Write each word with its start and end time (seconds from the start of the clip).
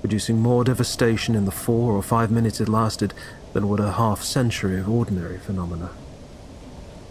producing 0.00 0.38
more 0.40 0.64
devastation 0.64 1.34
in 1.34 1.46
the 1.46 1.50
four 1.50 1.92
or 1.92 2.02
five 2.02 2.30
minutes 2.30 2.60
it 2.60 2.68
lasted 2.68 3.14
than 3.52 3.68
would 3.68 3.80
a 3.80 3.92
half 3.92 4.22
century 4.22 4.78
of 4.78 4.88
ordinary 4.88 5.38
phenomena. 5.38 5.90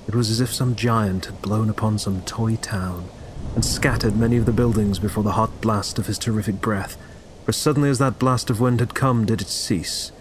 It 0.07 0.13
was 0.13 0.29
as 0.29 0.39
if 0.39 0.53
some 0.53 0.75
giant 0.75 1.25
had 1.25 1.41
blown 1.41 1.69
upon 1.69 1.97
some 1.97 2.21
toy 2.21 2.57
town 2.57 3.09
and 3.55 3.65
scattered 3.65 4.15
many 4.15 4.37
of 4.37 4.45
the 4.45 4.51
buildings 4.51 4.99
before 4.99 5.23
the 5.23 5.31
hot 5.31 5.61
blast 5.61 5.97
of 5.97 6.05
his 6.05 6.19
terrific 6.19 6.61
breath, 6.61 6.97
for 7.45 7.51
suddenly 7.51 7.89
as 7.89 7.99
that 7.99 8.17
blast 8.17 8.49
of 8.49 8.59
wind 8.59 8.79
had 8.79 8.95
come 8.95 9.25
did 9.25 9.39
it 9.39 9.47
cease, 9.47 10.11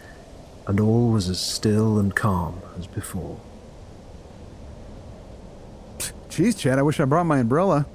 and 0.66 0.78
all 0.78 1.10
was 1.10 1.28
as 1.28 1.40
still 1.40 1.98
and 1.98 2.14
calm 2.14 2.60
as 2.78 2.86
before. 2.86 3.40
Geez, 6.28 6.54
Chad, 6.54 6.78
I 6.78 6.82
wish 6.82 7.00
I 7.00 7.04
brought 7.04 7.24
my 7.26 7.38
umbrella. 7.38 7.86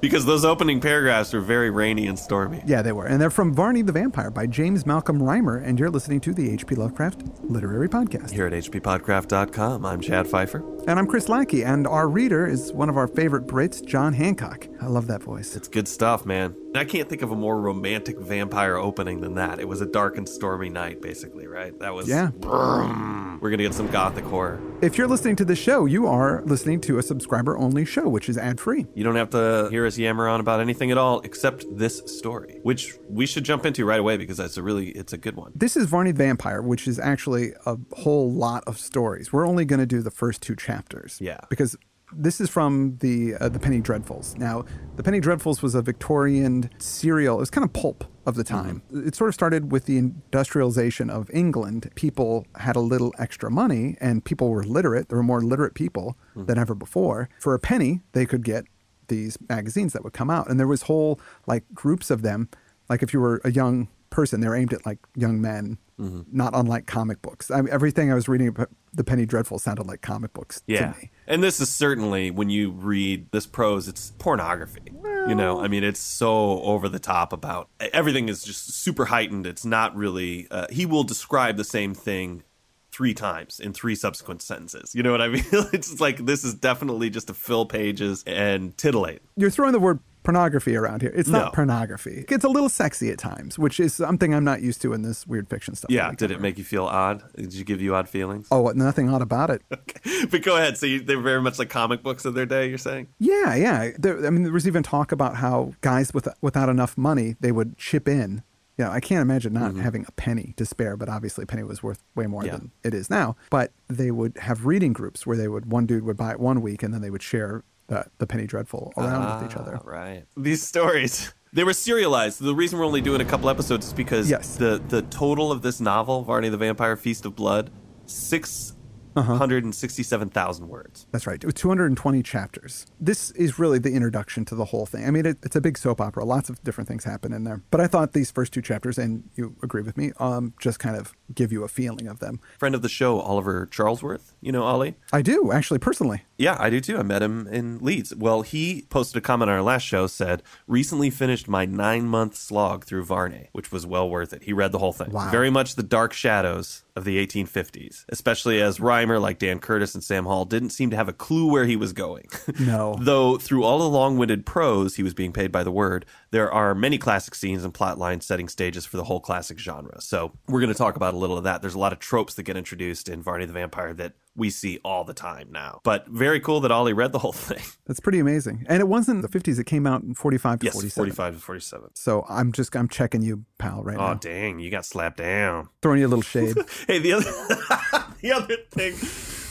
Because 0.00 0.24
those 0.24 0.44
opening 0.44 0.80
paragraphs 0.80 1.34
are 1.34 1.40
very 1.40 1.70
rainy 1.70 2.06
and 2.06 2.16
stormy. 2.16 2.62
Yeah, 2.64 2.82
they 2.82 2.92
were. 2.92 3.06
And 3.06 3.20
they're 3.20 3.30
from 3.30 3.52
Varney 3.52 3.82
the 3.82 3.90
Vampire 3.90 4.30
by 4.30 4.46
James 4.46 4.86
Malcolm 4.86 5.20
Rymer, 5.20 5.56
and 5.56 5.78
you're 5.78 5.90
listening 5.90 6.20
to 6.20 6.32
the 6.32 6.50
H.P. 6.52 6.76
Lovecraft 6.76 7.22
Literary 7.42 7.88
Podcast. 7.88 8.30
Here 8.30 8.46
at 8.46 8.52
hppodcast.com, 8.52 9.84
I'm 9.84 10.00
Chad 10.00 10.28
Fifer. 10.28 10.62
And 10.88 10.98
I'm 10.98 11.06
Chris 11.06 11.28
Lackey, 11.28 11.64
and 11.64 11.86
our 11.86 12.08
reader 12.08 12.46
is 12.46 12.72
one 12.72 12.88
of 12.88 12.96
our 12.96 13.06
favorite 13.06 13.46
Brits, 13.46 13.84
John 13.84 14.14
Hancock. 14.14 14.66
I 14.80 14.86
love 14.86 15.06
that 15.08 15.22
voice. 15.22 15.54
It's 15.54 15.68
good 15.68 15.86
stuff, 15.86 16.24
man. 16.24 16.56
I 16.74 16.86
can't 16.86 17.10
think 17.10 17.20
of 17.20 17.30
a 17.30 17.36
more 17.36 17.60
romantic 17.60 18.18
vampire 18.18 18.76
opening 18.76 19.20
than 19.20 19.34
that. 19.34 19.60
It 19.60 19.68
was 19.68 19.82
a 19.82 19.86
dark 19.86 20.16
and 20.16 20.26
stormy 20.26 20.70
night, 20.70 21.02
basically, 21.02 21.46
right? 21.46 21.78
That 21.78 21.92
was. 21.92 22.08
Yeah. 22.08 22.30
We're 22.40 23.50
going 23.50 23.58
to 23.58 23.64
get 23.64 23.74
some 23.74 23.88
gothic 23.88 24.24
horror. 24.24 24.60
If 24.80 24.96
you're 24.96 25.06
listening 25.06 25.36
to 25.36 25.44
this 25.44 25.58
show, 25.58 25.84
you 25.84 26.06
are 26.06 26.42
listening 26.44 26.80
to 26.82 26.98
a 26.98 27.02
subscriber 27.02 27.58
only 27.58 27.84
show, 27.84 28.08
which 28.08 28.28
is 28.28 28.38
ad 28.38 28.58
free. 28.58 28.86
You 28.94 29.04
don't 29.04 29.16
have 29.16 29.30
to 29.30 29.68
hear 29.70 29.86
us 29.86 29.98
yammer 29.98 30.26
on 30.26 30.40
about 30.40 30.60
anything 30.60 30.90
at 30.90 30.98
all 30.98 31.20
except 31.20 31.64
this 31.70 32.02
story, 32.06 32.60
which 32.62 32.96
we 33.08 33.26
should 33.26 33.44
jump 33.44 33.66
into 33.66 33.84
right 33.84 34.00
away 34.00 34.16
because 34.16 34.40
it's 34.40 34.56
a 34.56 34.62
really 34.62 34.88
it's 34.90 35.12
a 35.12 35.18
good 35.18 35.36
one. 35.36 35.52
This 35.54 35.76
is 35.76 35.86
Varney 35.86 36.12
the 36.12 36.18
Vampire, 36.18 36.62
which 36.62 36.88
is 36.88 36.98
actually 36.98 37.52
a 37.66 37.76
whole 37.92 38.30
lot 38.32 38.64
of 38.66 38.78
stories. 38.78 39.32
We're 39.32 39.46
only 39.46 39.64
going 39.64 39.80
to 39.80 39.86
do 39.86 40.00
the 40.00 40.10
first 40.10 40.42
two 40.42 40.56
chapters. 40.56 40.77
Yeah. 41.20 41.40
Because 41.48 41.76
this 42.12 42.40
is 42.40 42.48
from 42.48 42.96
the 43.00 43.34
uh, 43.34 43.48
the 43.48 43.58
Penny 43.58 43.80
Dreadfuls. 43.80 44.36
Now, 44.38 44.64
the 44.96 45.02
Penny 45.02 45.20
Dreadfuls 45.20 45.62
was 45.62 45.74
a 45.74 45.82
Victorian 45.82 46.70
serial. 46.78 47.36
It 47.36 47.40
was 47.40 47.50
kind 47.50 47.64
of 47.64 47.72
pulp 47.72 48.04
of 48.26 48.34
the 48.34 48.44
time. 48.44 48.82
It 48.90 49.14
sort 49.14 49.28
of 49.28 49.34
started 49.34 49.72
with 49.72 49.86
the 49.86 49.98
industrialization 49.98 51.10
of 51.10 51.30
England. 51.32 51.90
People 51.94 52.46
had 52.56 52.76
a 52.76 52.80
little 52.80 53.14
extra 53.18 53.50
money, 53.50 53.96
and 54.00 54.24
people 54.24 54.50
were 54.50 54.64
literate. 54.64 55.08
There 55.08 55.18
were 55.18 55.22
more 55.22 55.42
literate 55.42 55.74
people 55.74 56.16
than 56.34 56.58
ever 56.58 56.74
before. 56.74 57.28
For 57.38 57.54
a 57.54 57.58
penny, 57.58 58.00
they 58.12 58.26
could 58.26 58.44
get 58.44 58.64
these 59.08 59.38
magazines 59.48 59.92
that 59.94 60.04
would 60.04 60.12
come 60.12 60.30
out, 60.30 60.48
and 60.48 60.58
there 60.60 60.66
was 60.66 60.82
whole 60.82 61.20
like 61.46 61.64
groups 61.74 62.10
of 62.10 62.22
them. 62.22 62.48
Like 62.88 63.02
if 63.02 63.12
you 63.12 63.20
were 63.20 63.40
a 63.44 63.50
young 63.50 63.88
person, 64.10 64.40
They're 64.40 64.54
aimed 64.54 64.72
at 64.72 64.84
like 64.86 64.98
young 65.14 65.40
men. 65.40 65.78
Not 66.00 66.52
unlike 66.54 66.86
comic 66.86 67.20
books. 67.22 67.50
I 67.50 67.60
mean, 67.60 67.72
everything 67.72 68.12
I 68.12 68.14
was 68.14 68.28
reading 68.28 68.46
about 68.46 68.68
the 68.94 69.02
Penny 69.02 69.26
Dreadful 69.26 69.58
sounded 69.58 69.88
like 69.88 70.00
comic 70.00 70.32
books 70.32 70.62
Yeah. 70.68 70.92
to 70.92 70.98
me. 71.00 71.10
And 71.26 71.42
this 71.42 71.60
is 71.60 71.70
certainly, 71.74 72.30
when 72.30 72.50
you 72.50 72.70
read 72.70 73.26
this 73.32 73.48
prose, 73.48 73.88
it's 73.88 74.12
pornography. 74.12 74.92
you 75.26 75.34
know, 75.34 75.60
I 75.60 75.66
mean, 75.66 75.82
it's 75.82 75.98
so 75.98 76.62
over 76.62 76.88
the 76.88 77.00
top 77.00 77.32
about 77.32 77.68
everything 77.80 78.28
is 78.28 78.44
just 78.44 78.72
super 78.74 79.06
heightened. 79.06 79.44
It's 79.44 79.64
not 79.64 79.96
really, 79.96 80.46
uh, 80.52 80.68
he 80.70 80.86
will 80.86 81.02
describe 81.02 81.56
the 81.56 81.64
same 81.64 81.94
thing 81.94 82.44
three 82.92 83.12
times 83.12 83.58
in 83.58 83.72
three 83.72 83.96
subsequent 83.96 84.40
sentences. 84.40 84.94
You 84.94 85.02
know 85.02 85.10
what 85.10 85.20
I 85.20 85.28
mean? 85.34 85.44
it's 85.72 85.88
just 85.88 86.00
like, 86.00 86.24
this 86.26 86.44
is 86.44 86.54
definitely 86.54 87.10
just 87.10 87.26
to 87.26 87.34
fill 87.34 87.66
pages 87.66 88.22
and 88.24 88.76
titillate. 88.78 89.20
You're 89.36 89.50
throwing 89.50 89.72
the 89.72 89.80
word 89.80 89.98
pornography 90.28 90.76
around 90.76 91.00
here. 91.00 91.10
It's 91.14 91.28
No. 91.30 91.38
not 91.44 91.54
pornography. 91.54 92.26
It's 92.28 92.44
a 92.44 92.48
little 92.50 92.68
sexy 92.68 93.08
at 93.10 93.16
times, 93.16 93.58
which 93.58 93.80
is 93.80 93.94
something 93.94 94.34
I'm 94.34 94.44
not 94.44 94.60
used 94.60 94.82
to 94.82 94.92
in 94.92 95.00
this 95.00 95.26
weird 95.26 95.48
fiction 95.48 95.74
stuff. 95.74 95.90
Yeah. 95.90 96.12
Did 96.12 96.30
it 96.30 96.38
make 96.38 96.58
you 96.58 96.64
feel 96.64 96.84
odd? 96.84 97.22
Did 97.34 97.54
you 97.54 97.64
give 97.64 97.80
you 97.80 97.94
odd 97.94 98.10
feelings? 98.10 98.46
Oh, 98.50 98.60
what, 98.60 98.76
nothing 98.76 99.08
odd 99.08 99.22
about 99.22 99.48
it. 99.48 99.62
but 100.30 100.42
go 100.42 100.56
ahead. 100.58 100.76
So 100.76 100.84
you, 100.84 101.00
they're 101.00 101.18
very 101.18 101.40
much 101.40 101.58
like 101.58 101.70
comic 101.70 102.02
books 102.02 102.26
of 102.26 102.34
their 102.34 102.44
day, 102.44 102.68
you're 102.68 102.76
saying? 102.76 103.08
Yeah, 103.18 103.54
yeah. 103.54 103.92
There, 103.98 104.26
I 104.26 104.28
mean, 104.28 104.42
there 104.42 104.52
was 104.52 104.66
even 104.66 104.82
talk 104.82 105.12
about 105.12 105.36
how 105.36 105.72
guys 105.80 106.12
with 106.12 106.28
without 106.42 106.68
enough 106.68 106.98
money 106.98 107.36
they 107.40 107.50
would 107.50 107.78
chip 107.78 108.06
in. 108.06 108.42
You 108.76 108.84
know, 108.84 108.90
I 108.90 109.00
can't 109.00 109.22
imagine 109.22 109.54
not 109.54 109.74
having 109.76 110.04
a 110.06 110.12
penny 110.12 110.52
to 110.58 110.66
spare, 110.66 110.96
but 110.98 111.08
obviously 111.08 111.44
a 111.44 111.46
penny 111.46 111.62
was 111.64 111.82
worth 111.82 112.02
way 112.14 112.26
more 112.26 112.42
Mm-hmm. 112.42 112.46
Yeah. 112.48 112.58
than 112.58 112.70
it 112.84 112.92
is 112.94 113.08
now. 113.08 113.34
But 113.50 113.72
they 113.88 114.10
would 114.10 114.36
have 114.38 114.66
reading 114.66 114.92
groups 114.92 115.26
where 115.26 115.38
they 115.38 115.48
would 115.48 115.72
one 115.72 115.86
dude 115.86 116.04
would 116.04 116.18
buy 116.18 116.32
it 116.32 116.38
one 116.38 116.60
week 116.60 116.82
and 116.82 116.92
then 116.92 117.00
they 117.00 117.08
would 117.10 117.22
share 117.22 117.64
the, 117.88 118.06
the 118.18 118.26
penny 118.26 118.46
dreadful 118.46 118.92
around 118.96 119.42
with 119.42 119.50
each 119.50 119.56
other. 119.56 119.78
Ah, 119.80 119.88
Right. 119.88 120.24
These 120.36 120.62
stories. 120.66 121.32
They 121.52 121.64
were 121.64 121.72
serialized. 121.72 122.40
The 122.42 122.54
reason 122.54 122.78
we're 122.78 122.84
only 122.84 123.00
doing 123.00 123.20
a 123.22 123.24
couple 123.24 123.48
episodes 123.48 123.86
is 123.86 123.92
because 123.94 124.28
Yes. 124.30 124.56
the 124.56 124.82
the 124.88 125.02
total 125.02 125.50
of 125.50 125.62
this 125.62 125.80
novel, 125.80 126.22
Varney 126.22 126.50
the 126.50 126.58
Vampire 126.58 126.94
Feast 126.96 127.24
of 127.24 127.34
Blood, 127.34 127.70
six 128.06 128.74
hundred 129.16 129.64
and 129.64 129.74
sixty-seven 129.74 130.28
thousand 130.28 130.68
words. 130.68 131.06
That's 131.10 131.26
right. 131.26 131.42
It 131.42 131.46
was 131.46 131.54
220 131.54 132.22
chapters. 132.22 132.86
This 133.00 133.32
is 133.32 133.58
really 133.58 133.78
the 133.80 133.92
introduction 133.94 134.44
to 134.44 134.54
the 134.54 134.66
whole 134.66 134.86
thing. 134.86 135.06
I 135.06 135.10
mean, 135.10 135.26
it, 135.26 135.38
it's 135.42 135.56
a 135.56 135.60
big 135.60 135.76
soap 135.76 136.00
opera. 136.00 136.24
Lots 136.24 136.48
of 136.50 136.62
different 136.62 136.86
things 136.86 137.02
happen 137.04 137.32
in 137.32 137.42
there. 137.42 137.62
But 137.72 137.80
I 137.80 137.88
thought 137.88 138.12
these 138.12 138.30
first 138.30 138.52
two 138.52 138.62
chapters, 138.62 138.96
and 138.96 139.24
you 139.34 139.56
agree 139.62 139.82
with 139.82 139.96
me, 139.96 140.12
um, 140.20 140.54
just 140.60 140.78
kind 140.78 140.94
of 140.96 141.14
give 141.34 141.52
you 141.52 141.64
a 141.64 141.68
feeling 141.68 142.06
of 142.06 142.18
them. 142.20 142.40
Friend 142.58 142.74
of 142.74 142.82
the 142.82 142.88
show, 142.88 143.20
Oliver 143.20 143.66
Charlesworth. 143.66 144.32
You 144.40 144.52
know 144.52 144.64
Ollie? 144.64 144.94
I 145.12 145.22
do, 145.22 145.52
actually, 145.52 145.78
personally. 145.78 146.22
Yeah, 146.36 146.56
I 146.58 146.70
do 146.70 146.80
too. 146.80 146.96
I 146.96 147.02
met 147.02 147.22
him 147.22 147.46
in 147.48 147.78
Leeds. 147.78 148.14
Well, 148.14 148.42
he 148.42 148.86
posted 148.90 149.18
a 149.18 149.20
comment 149.20 149.50
on 149.50 149.56
our 149.56 149.62
last 149.62 149.82
show 149.82 150.06
said, 150.06 150.42
recently 150.66 151.10
finished 151.10 151.48
my 151.48 151.64
nine 151.64 152.06
month 152.06 152.36
slog 152.36 152.84
through 152.84 153.04
Varney, 153.04 153.48
which 153.52 153.72
was 153.72 153.84
well 153.86 154.08
worth 154.08 154.32
it. 154.32 154.44
He 154.44 154.52
read 154.52 154.72
the 154.72 154.78
whole 154.78 154.92
thing. 154.92 155.10
Wow. 155.10 155.30
Very 155.30 155.50
much 155.50 155.74
the 155.74 155.82
dark 155.82 156.12
shadows 156.12 156.84
of 156.94 157.04
the 157.04 157.24
1850s, 157.24 158.04
especially 158.08 158.60
as 158.60 158.80
Rymer, 158.80 159.18
like 159.18 159.38
Dan 159.38 159.58
Curtis 159.58 159.94
and 159.94 160.02
Sam 160.04 160.26
Hall, 160.26 160.44
didn't 160.44 160.70
seem 160.70 160.90
to 160.90 160.96
have 160.96 161.08
a 161.08 161.12
clue 161.12 161.50
where 161.50 161.64
he 161.64 161.76
was 161.76 161.92
going. 161.92 162.26
No. 162.60 162.96
Though 163.00 163.36
through 163.38 163.64
all 163.64 163.78
the 163.78 163.88
long 163.88 164.16
winded 164.18 164.46
prose, 164.46 164.96
he 164.96 165.02
was 165.02 165.14
being 165.14 165.32
paid 165.32 165.50
by 165.52 165.62
the 165.62 165.70
word, 165.70 166.06
there 166.30 166.52
are 166.52 166.74
many 166.74 166.98
classic 166.98 167.34
scenes 167.34 167.64
and 167.64 167.72
plot 167.72 167.98
lines 167.98 168.26
setting 168.26 168.48
stages 168.48 168.84
for 168.86 168.96
the 168.96 169.04
whole 169.04 169.20
classic 169.20 169.58
genre. 169.58 170.00
So 170.00 170.32
we're 170.46 170.60
going 170.60 170.72
to 170.72 170.78
talk 170.78 170.96
about 170.96 171.14
a 171.14 171.16
little 171.16 171.38
of 171.38 171.44
that. 171.44 171.62
There's 171.62 171.74
a 171.74 171.78
lot 171.78 171.92
of 171.92 171.98
tropes 171.98 172.34
that 172.34 172.42
get 172.44 172.56
introduced 172.56 173.08
in 173.08 173.22
Varney 173.22 173.46
the 173.46 173.52
Vampire 173.52 173.94
that 173.94 174.14
we 174.36 174.50
see 174.50 174.78
all 174.84 175.02
the 175.04 175.14
time 175.14 175.48
now. 175.50 175.80
But 175.82 176.06
very 176.06 176.38
cool 176.38 176.60
that 176.60 176.70
Ollie 176.70 176.92
read 176.92 177.12
the 177.12 177.18
whole 177.18 177.32
thing. 177.48 177.62
That's 177.86 177.98
pretty 178.00 178.18
amazing. 178.20 178.66
And 178.68 178.80
it 178.80 178.86
wasn't 178.88 179.22
the 179.22 179.28
50s. 179.28 179.58
It 179.58 179.64
came 179.64 179.86
out 179.86 180.02
in 180.02 180.14
45 180.14 180.60
to 180.60 180.64
yes, 180.66 180.74
47. 180.74 181.00
45 181.12 181.34
to 181.34 181.40
47. 181.40 181.90
So 181.94 182.24
I'm 182.28 182.52
just, 182.52 182.76
I'm 182.76 182.88
checking 182.88 183.22
you, 183.22 183.44
pal, 183.58 183.82
right 183.82 183.96
Oh, 183.96 184.00
now. 184.00 184.10
Oh, 184.12 184.14
dang, 184.14 184.58
you 184.60 184.70
got 184.70 184.84
slapped 184.84 185.16
down. 185.16 185.68
Throwing 185.82 186.00
you 186.00 186.06
a 186.06 186.08
little 186.08 186.22
shade. 186.22 186.56
Hey, 186.86 186.98
the 187.00 187.14
other 187.14 187.24
the 188.20 188.32
other 188.32 188.56
thing 188.70 188.94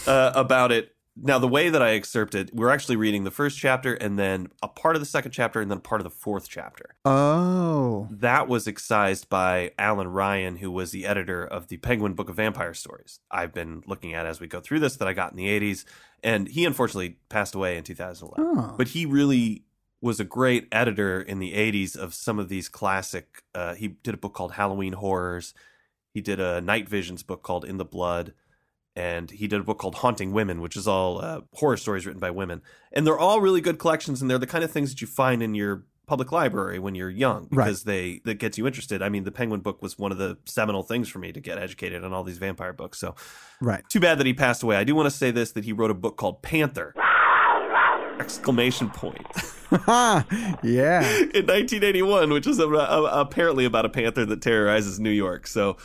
uh, 0.08 0.32
about 0.36 0.72
it. 0.72 0.94
Now, 1.20 1.40
the 1.40 1.48
way 1.48 1.70
that 1.70 1.82
I 1.82 1.92
excerpt 1.92 2.36
it, 2.36 2.54
we're 2.54 2.70
actually 2.70 2.96
reading 2.96 3.24
the 3.24 3.32
first 3.32 3.58
chapter 3.58 3.94
and 3.96 4.20
then 4.20 4.50
a 4.62 4.68
part 4.68 4.96
of 4.96 5.02
the 5.02 5.06
second 5.06 5.32
chapter 5.32 5.60
and 5.62 5.72
then 5.72 5.80
part 5.80 6.00
of 6.02 6.04
the 6.04 6.10
fourth 6.12 6.48
chapter. 6.50 6.96
oh. 7.06 8.08
That 8.12 8.48
was 8.48 8.68
excised 8.68 9.30
by 9.30 9.72
Alan 9.80 10.08
Ryan, 10.08 10.58
who 10.58 10.72
was 10.72 10.92
the 10.92 11.06
editor 11.06 11.44
of 11.46 11.68
the 11.68 11.78
Penguin 11.78 12.14
Book 12.14 12.30
of 12.30 12.36
Vampire 12.36 12.74
Stories. 12.74 13.20
I've 13.32 13.54
been 13.54 13.82
looking 13.88 14.14
at 14.14 14.26
as 14.26 14.40
we 14.40 14.48
go 14.48 14.60
through 14.60 14.80
this 14.80 14.98
that 14.98 15.08
I 15.08 15.14
got 15.14 15.32
in 15.32 15.38
the 15.38 15.48
80s, 15.48 15.86
and 16.24 16.48
he 16.48 16.66
unfortunately 16.66 17.18
passed 17.30 17.56
away 17.56 17.78
in 17.78 17.84
2011. 17.84 18.58
Oh. 18.58 18.76
But 18.78 18.90
he 18.90 19.06
really 19.06 19.64
was 20.02 20.20
a 20.20 20.24
great 20.24 20.68
editor 20.72 21.22
in 21.22 21.40
the 21.40 21.54
80s 21.54 21.96
of 21.98 22.14
some 22.14 22.38
of 22.38 22.50
these 22.50 22.70
classic. 22.70 23.44
Uh, 23.56 23.74
he 23.74 23.88
did 23.88 24.14
a 24.14 24.18
book 24.18 24.34
called 24.34 24.54
Halloween 24.54 24.94
Horrors. 24.94 25.54
He 26.14 26.22
did 26.22 26.40
a 26.40 26.62
Night 26.62 26.88
Visions 26.88 27.24
book 27.24 27.42
called 27.44 27.66
In 27.66 27.78
the 27.78 27.86
Blood. 27.86 28.34
And 28.98 29.30
he 29.30 29.48
did 29.48 29.60
a 29.60 29.64
book 29.64 29.78
called 29.78 29.96
Haunting 29.96 30.32
Women, 30.32 30.60
which 30.60 30.76
is 30.76 30.88
all 30.88 31.22
uh, 31.22 31.42
horror 31.54 31.78
stories 31.78 32.08
written 32.08 32.20
by 32.20 32.32
women. 32.32 32.64
And 32.92 33.06
they're 33.06 33.20
all 33.20 33.40
really 33.42 33.62
good 33.62 33.78
collections, 33.78 34.22
and 34.22 34.32
they're 34.32 34.40
the 34.40 34.48
kind 34.48 34.64
of 34.64 34.72
things 34.72 34.90
that 34.90 35.02
you 35.02 35.06
find 35.08 35.44
in 35.44 35.54
your 35.54 35.84
public 36.08 36.32
library 36.32 36.80
when 36.80 36.96
you're 36.96 37.10
young 37.10 37.48
Right. 37.52 37.66
because 37.66 37.84
they 37.84 38.22
that 38.26 38.36
gets 38.40 38.58
you 38.58 38.66
interested. 38.66 39.02
I 39.04 39.10
mean, 39.10 39.24
the 39.24 39.32
Penguin 39.32 39.60
book 39.60 39.82
was 39.84 40.00
one 40.00 40.12
of 40.12 40.18
the 40.18 40.38
seminal 40.46 40.82
things 40.82 41.10
for 41.10 41.20
me 41.20 41.32
to 41.34 41.40
get 41.40 41.58
educated 41.60 42.04
on 42.04 42.12
all 42.14 42.24
these 42.24 42.38
vampire 42.40 42.74
books. 42.74 42.98
So 42.98 43.14
Right. 43.62 43.84
too 43.90 44.00
bad 44.00 44.18
that 44.18 44.26
he 44.26 44.34
passed 44.34 44.64
away. 44.64 44.78
I 44.78 44.84
do 44.84 44.96
want 44.96 45.06
to 45.06 45.16
say 45.16 45.30
this 45.32 45.52
that 45.52 45.66
he 45.66 45.74
wrote 45.74 45.92
a 45.92 45.94
book 45.94 46.18
called 46.18 46.42
Panther. 46.42 46.94
Exclamation 48.20 48.90
point. 48.90 49.28
yeah. 49.72 51.02
in 51.04 51.46
1981, 51.46 52.32
which 52.32 52.48
is 52.48 52.58
a, 52.58 52.68
a- 52.68 53.22
apparently 53.22 53.66
about 53.66 53.86
a 53.86 53.90
panther 53.90 54.26
that 54.26 54.42
terrorizes 54.42 55.00
New 55.00 55.10
York. 55.12 55.46
So 55.46 55.78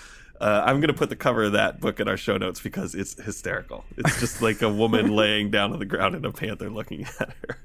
uh, 0.43 0.65
I'm 0.67 0.77
going 0.81 0.89
to 0.89 0.95
put 0.95 1.09
the 1.09 1.17
cover 1.17 1.45
of 1.45 1.53
that 1.53 1.81
book 1.81 2.01
in 2.01 2.09
our 2.09 2.17
show 2.17 2.37
notes 2.37 2.61
because 2.61 2.95
it's 2.95 3.21
hysterical. 3.23 3.85
It's 3.97 4.19
just 4.21 4.43
like 4.43 4.61
a 4.63 4.69
woman 4.73 5.15
laying 5.17 5.51
down 5.51 5.73
on 5.73 5.79
the 5.79 5.85
ground 5.87 6.15
and 6.15 6.27
a 6.27 6.33
panther 6.33 6.69
looking 6.69 7.05
at 7.21 7.35
her. 7.49 7.59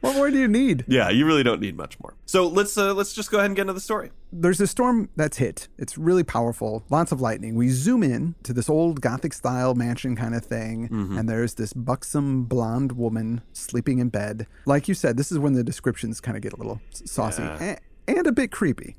What 0.00 0.14
more 0.14 0.30
do 0.30 0.38
you 0.38 0.46
need? 0.46 0.84
Yeah, 0.86 1.10
you 1.10 1.26
really 1.26 1.42
don't 1.42 1.60
need 1.60 1.76
much 1.76 1.98
more. 1.98 2.14
So 2.24 2.46
let's 2.46 2.78
uh, 2.78 2.94
let's 2.94 3.12
just 3.12 3.32
go 3.32 3.38
ahead 3.38 3.46
and 3.50 3.56
get 3.56 3.62
into 3.62 3.72
the 3.72 3.80
story. 3.80 4.12
There's 4.32 4.60
a 4.60 4.68
storm 4.68 5.08
that's 5.16 5.38
hit. 5.38 5.66
It's 5.76 5.98
really 5.98 6.22
powerful, 6.22 6.84
lots 6.88 7.10
of 7.10 7.20
lightning. 7.20 7.56
We 7.56 7.70
zoom 7.70 8.04
in 8.04 8.36
to 8.44 8.52
this 8.52 8.70
old 8.70 9.00
Gothic 9.00 9.32
style 9.32 9.74
mansion 9.74 10.14
kind 10.14 10.36
of 10.36 10.44
thing, 10.44 10.88
and 10.92 11.28
there's 11.28 11.54
this 11.54 11.72
buxom 11.72 12.44
blonde 12.44 12.92
woman 12.92 13.40
sleeping 13.52 13.98
in 13.98 14.08
bed. 14.08 14.46
Like 14.66 14.86
you 14.86 14.94
said, 14.94 15.16
this 15.16 15.32
is 15.32 15.38
when 15.40 15.54
the 15.54 15.64
descriptions 15.64 16.20
kind 16.20 16.36
of 16.36 16.44
get 16.44 16.52
a 16.52 16.56
little 16.56 16.80
saucy 16.92 17.42
a- 17.42 17.78
and 18.06 18.24
a 18.24 18.32
bit 18.32 18.52
creepy. 18.52 18.94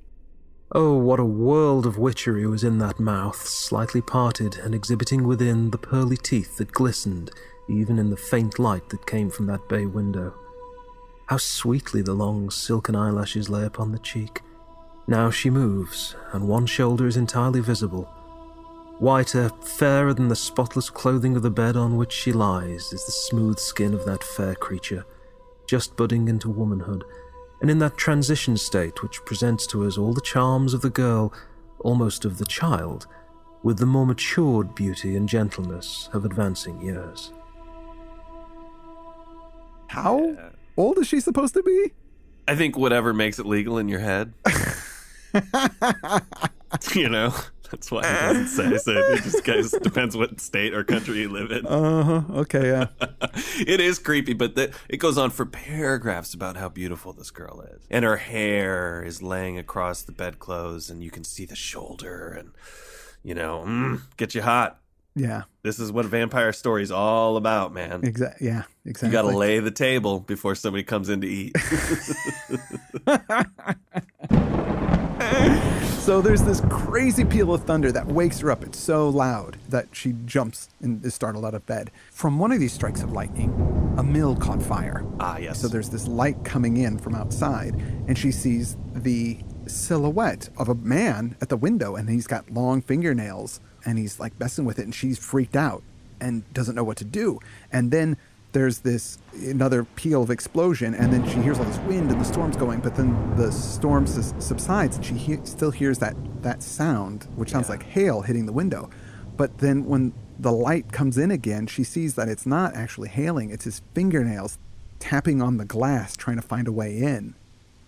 Oh, 0.71 0.93
what 0.93 1.19
a 1.19 1.25
world 1.25 1.85
of 1.85 1.97
witchery 1.97 2.45
was 2.45 2.63
in 2.63 2.77
that 2.77 2.99
mouth, 2.99 3.47
slightly 3.47 4.01
parted 4.01 4.57
and 4.57 4.75
exhibiting 4.75 5.23
within 5.23 5.71
the 5.71 5.79
pearly 5.79 6.17
teeth 6.17 6.57
that 6.57 6.71
glistened 6.71 7.31
even 7.69 7.99
in 7.99 8.09
the 8.09 8.17
faint 8.17 8.59
light 8.59 8.89
that 8.89 9.05
came 9.05 9.29
from 9.29 9.45
that 9.45 9.67
bay 9.69 9.85
window. 9.85 10.33
How 11.27 11.37
sweetly 11.37 12.01
the 12.01 12.13
long 12.13 12.49
silken 12.49 12.95
eyelashes 12.95 13.49
lay 13.49 13.63
upon 13.63 13.91
the 13.91 13.99
cheek. 13.99 14.41
Now 15.07 15.29
she 15.29 15.49
moves, 15.49 16.15
and 16.33 16.47
one 16.47 16.65
shoulder 16.65 17.07
is 17.07 17.17
entirely 17.17 17.61
visible. 17.61 18.05
Whiter, 18.97 19.49
fairer 19.61 20.13
than 20.13 20.27
the 20.27 20.35
spotless 20.35 20.89
clothing 20.89 21.35
of 21.35 21.43
the 21.43 21.49
bed 21.49 21.77
on 21.77 21.95
which 21.95 22.11
she 22.11 22.33
lies, 22.33 22.91
is 22.91 23.05
the 23.05 23.11
smooth 23.11 23.59
skin 23.59 23.93
of 23.93 24.05
that 24.05 24.23
fair 24.23 24.55
creature, 24.55 25.05
just 25.67 25.95
budding 25.95 26.27
into 26.27 26.49
womanhood, 26.49 27.05
and 27.61 27.69
in 27.69 27.79
that 27.79 27.97
transition 27.97 28.57
state 28.57 29.03
which 29.03 29.23
presents 29.25 29.67
to 29.67 29.85
us 29.85 29.97
all 29.97 30.13
the 30.13 30.21
charms 30.21 30.73
of 30.73 30.81
the 30.81 30.89
girl, 30.89 31.33
almost 31.79 32.25
of 32.25 32.37
the 32.37 32.45
child, 32.45 33.07
with 33.63 33.77
the 33.79 33.85
more 33.85 34.05
matured 34.05 34.73
beauty 34.75 35.15
and 35.15 35.27
gentleness 35.27 36.09
of 36.13 36.25
advancing 36.25 36.81
years. 36.81 37.33
How 39.87 40.37
old 40.77 40.97
is 40.99 41.07
she 41.07 41.19
supposed 41.19 41.53
to 41.55 41.63
be? 41.63 41.91
I 42.47 42.55
think 42.55 42.77
whatever 42.77 43.13
makes 43.13 43.39
it 43.39 43.45
legal 43.45 43.77
in 43.77 43.89
your 43.89 43.99
head. 43.99 44.33
you 46.95 47.09
know, 47.09 47.33
that's 47.71 47.91
why 47.91 47.99
it 47.99 48.03
doesn't 48.03 48.47
say. 48.47 48.77
So 48.77 48.91
it 48.91 49.23
just 49.23 49.43
guys 49.43 49.71
depends 49.81 50.17
what 50.17 50.39
state 50.39 50.73
or 50.73 50.83
country 50.83 51.19
you 51.19 51.29
live 51.29 51.51
in. 51.51 51.65
Uh 51.65 52.03
huh. 52.03 52.21
Okay, 52.39 52.67
yeah. 52.67 52.87
it 53.65 53.79
is 53.79 53.99
creepy, 53.99 54.33
but 54.33 54.55
the, 54.55 54.73
it 54.87 54.97
goes 54.97 55.17
on 55.17 55.29
for 55.29 55.45
paragraphs 55.45 56.33
about 56.33 56.57
how 56.57 56.69
beautiful 56.69 57.13
this 57.13 57.31
girl 57.31 57.61
is. 57.61 57.85
And 57.89 58.03
her 58.05 58.17
hair 58.17 59.03
is 59.03 59.21
laying 59.21 59.57
across 59.57 60.01
the 60.01 60.11
bedclothes, 60.11 60.89
and 60.89 61.03
you 61.03 61.11
can 61.11 61.23
see 61.23 61.45
the 61.45 61.55
shoulder, 61.55 62.29
and, 62.29 62.51
you 63.23 63.35
know, 63.35 63.63
mm, 63.65 64.01
get 64.17 64.35
you 64.35 64.41
hot. 64.41 64.79
Yeah. 65.15 65.43
This 65.63 65.79
is 65.79 65.91
what 65.91 66.05
a 66.05 66.07
vampire 66.07 66.53
story's 66.53 66.91
all 66.91 67.35
about, 67.35 67.73
man. 67.73 68.01
Exactly. 68.03 68.47
Yeah. 68.47 68.63
Exactly. 68.85 69.09
You 69.09 69.11
got 69.11 69.29
to 69.29 69.37
lay 69.37 69.59
the 69.59 69.71
table 69.71 70.19
before 70.19 70.55
somebody 70.55 70.83
comes 70.83 71.09
in 71.09 71.21
to 71.21 71.27
eat. 71.27 71.55
So 76.09 76.21
there's 76.23 76.41
this 76.41 76.59
crazy 76.71 77.23
peal 77.23 77.53
of 77.53 77.65
thunder 77.65 77.91
that 77.91 78.07
wakes 78.07 78.39
her 78.39 78.49
up. 78.49 78.63
It's 78.63 78.79
so 78.79 79.09
loud 79.09 79.57
that 79.69 79.89
she 79.91 80.15
jumps 80.25 80.69
and 80.81 81.05
is 81.05 81.13
startled 81.13 81.45
out 81.45 81.53
of 81.53 81.67
bed. 81.67 81.91
From 82.09 82.39
one 82.39 82.51
of 82.51 82.59
these 82.59 82.73
strikes 82.73 83.03
of 83.03 83.11
lightning, 83.11 83.51
a 83.95 84.01
mill 84.01 84.35
caught 84.35 84.59
fire. 84.63 85.05
ah, 85.19 85.37
yes. 85.37 85.61
So 85.61 85.67
there's 85.67 85.91
this 85.91 86.07
light 86.07 86.43
coming 86.43 86.77
in 86.77 86.97
from 86.97 87.13
outside, 87.13 87.75
and 88.07 88.17
she 88.17 88.31
sees 88.31 88.75
the 88.95 89.37
silhouette 89.67 90.49
of 90.57 90.67
a 90.67 90.73
man 90.73 91.35
at 91.41 91.49
the 91.49 91.57
window, 91.57 91.95
and 91.95 92.09
he's 92.09 92.25
got 92.25 92.49
long 92.49 92.81
fingernails, 92.81 93.59
and 93.85 93.99
he's 93.99 94.19
like 94.19 94.33
messing 94.39 94.65
with 94.65 94.79
it, 94.79 94.85
and 94.85 94.95
she's 94.95 95.19
freaked 95.19 95.55
out 95.55 95.83
and 96.19 96.51
doesn't 96.55 96.73
know 96.73 96.83
what 96.83 96.97
to 96.97 97.05
do. 97.05 97.39
And 97.71 97.91
then 97.91 98.17
there's 98.51 98.79
this 98.79 99.17
another 99.45 99.83
peal 99.83 100.23
of 100.23 100.29
explosion, 100.31 100.95
and 100.95 101.13
then 101.13 101.27
she 101.27 101.35
hears 101.41 101.59
all 101.59 101.65
this 101.65 101.77
wind 101.79 102.09
and 102.11 102.19
the 102.19 102.25
storm's 102.25 102.57
going, 102.57 102.79
but 102.79 102.95
then 102.95 103.35
the 103.37 103.51
storm 103.51 104.07
sus- 104.07 104.33
subsides, 104.39 104.95
and 104.97 105.05
she 105.05 105.13
he- 105.15 105.39
still 105.43 105.71
hears 105.71 105.99
that 105.99 106.15
that 106.41 106.63
sound, 106.63 107.27
which 107.35 107.49
sounds 107.51 107.67
Yeah. 107.67 107.71
like 107.73 107.83
hail 107.83 108.21
hitting 108.21 108.45
the 108.45 108.51
window. 108.53 108.89
But 109.37 109.59
then 109.59 109.85
when 109.85 110.13
the 110.39 110.51
light 110.51 110.91
comes 110.91 111.17
in 111.17 111.31
again, 111.31 111.67
she 111.67 111.83
sees 111.83 112.15
that 112.15 112.27
it's 112.29 112.45
not 112.45 112.75
actually 112.75 113.09
hailing, 113.09 113.49
it's 113.51 113.65
his 113.65 113.81
fingernails 113.93 114.57
tapping 114.99 115.41
on 115.41 115.57
the 115.57 115.65
glass 115.65 116.15
trying 116.17 116.35
to 116.37 116.41
find 116.41 116.67
a 116.67 116.71
way 116.71 116.97
in. 116.97 117.35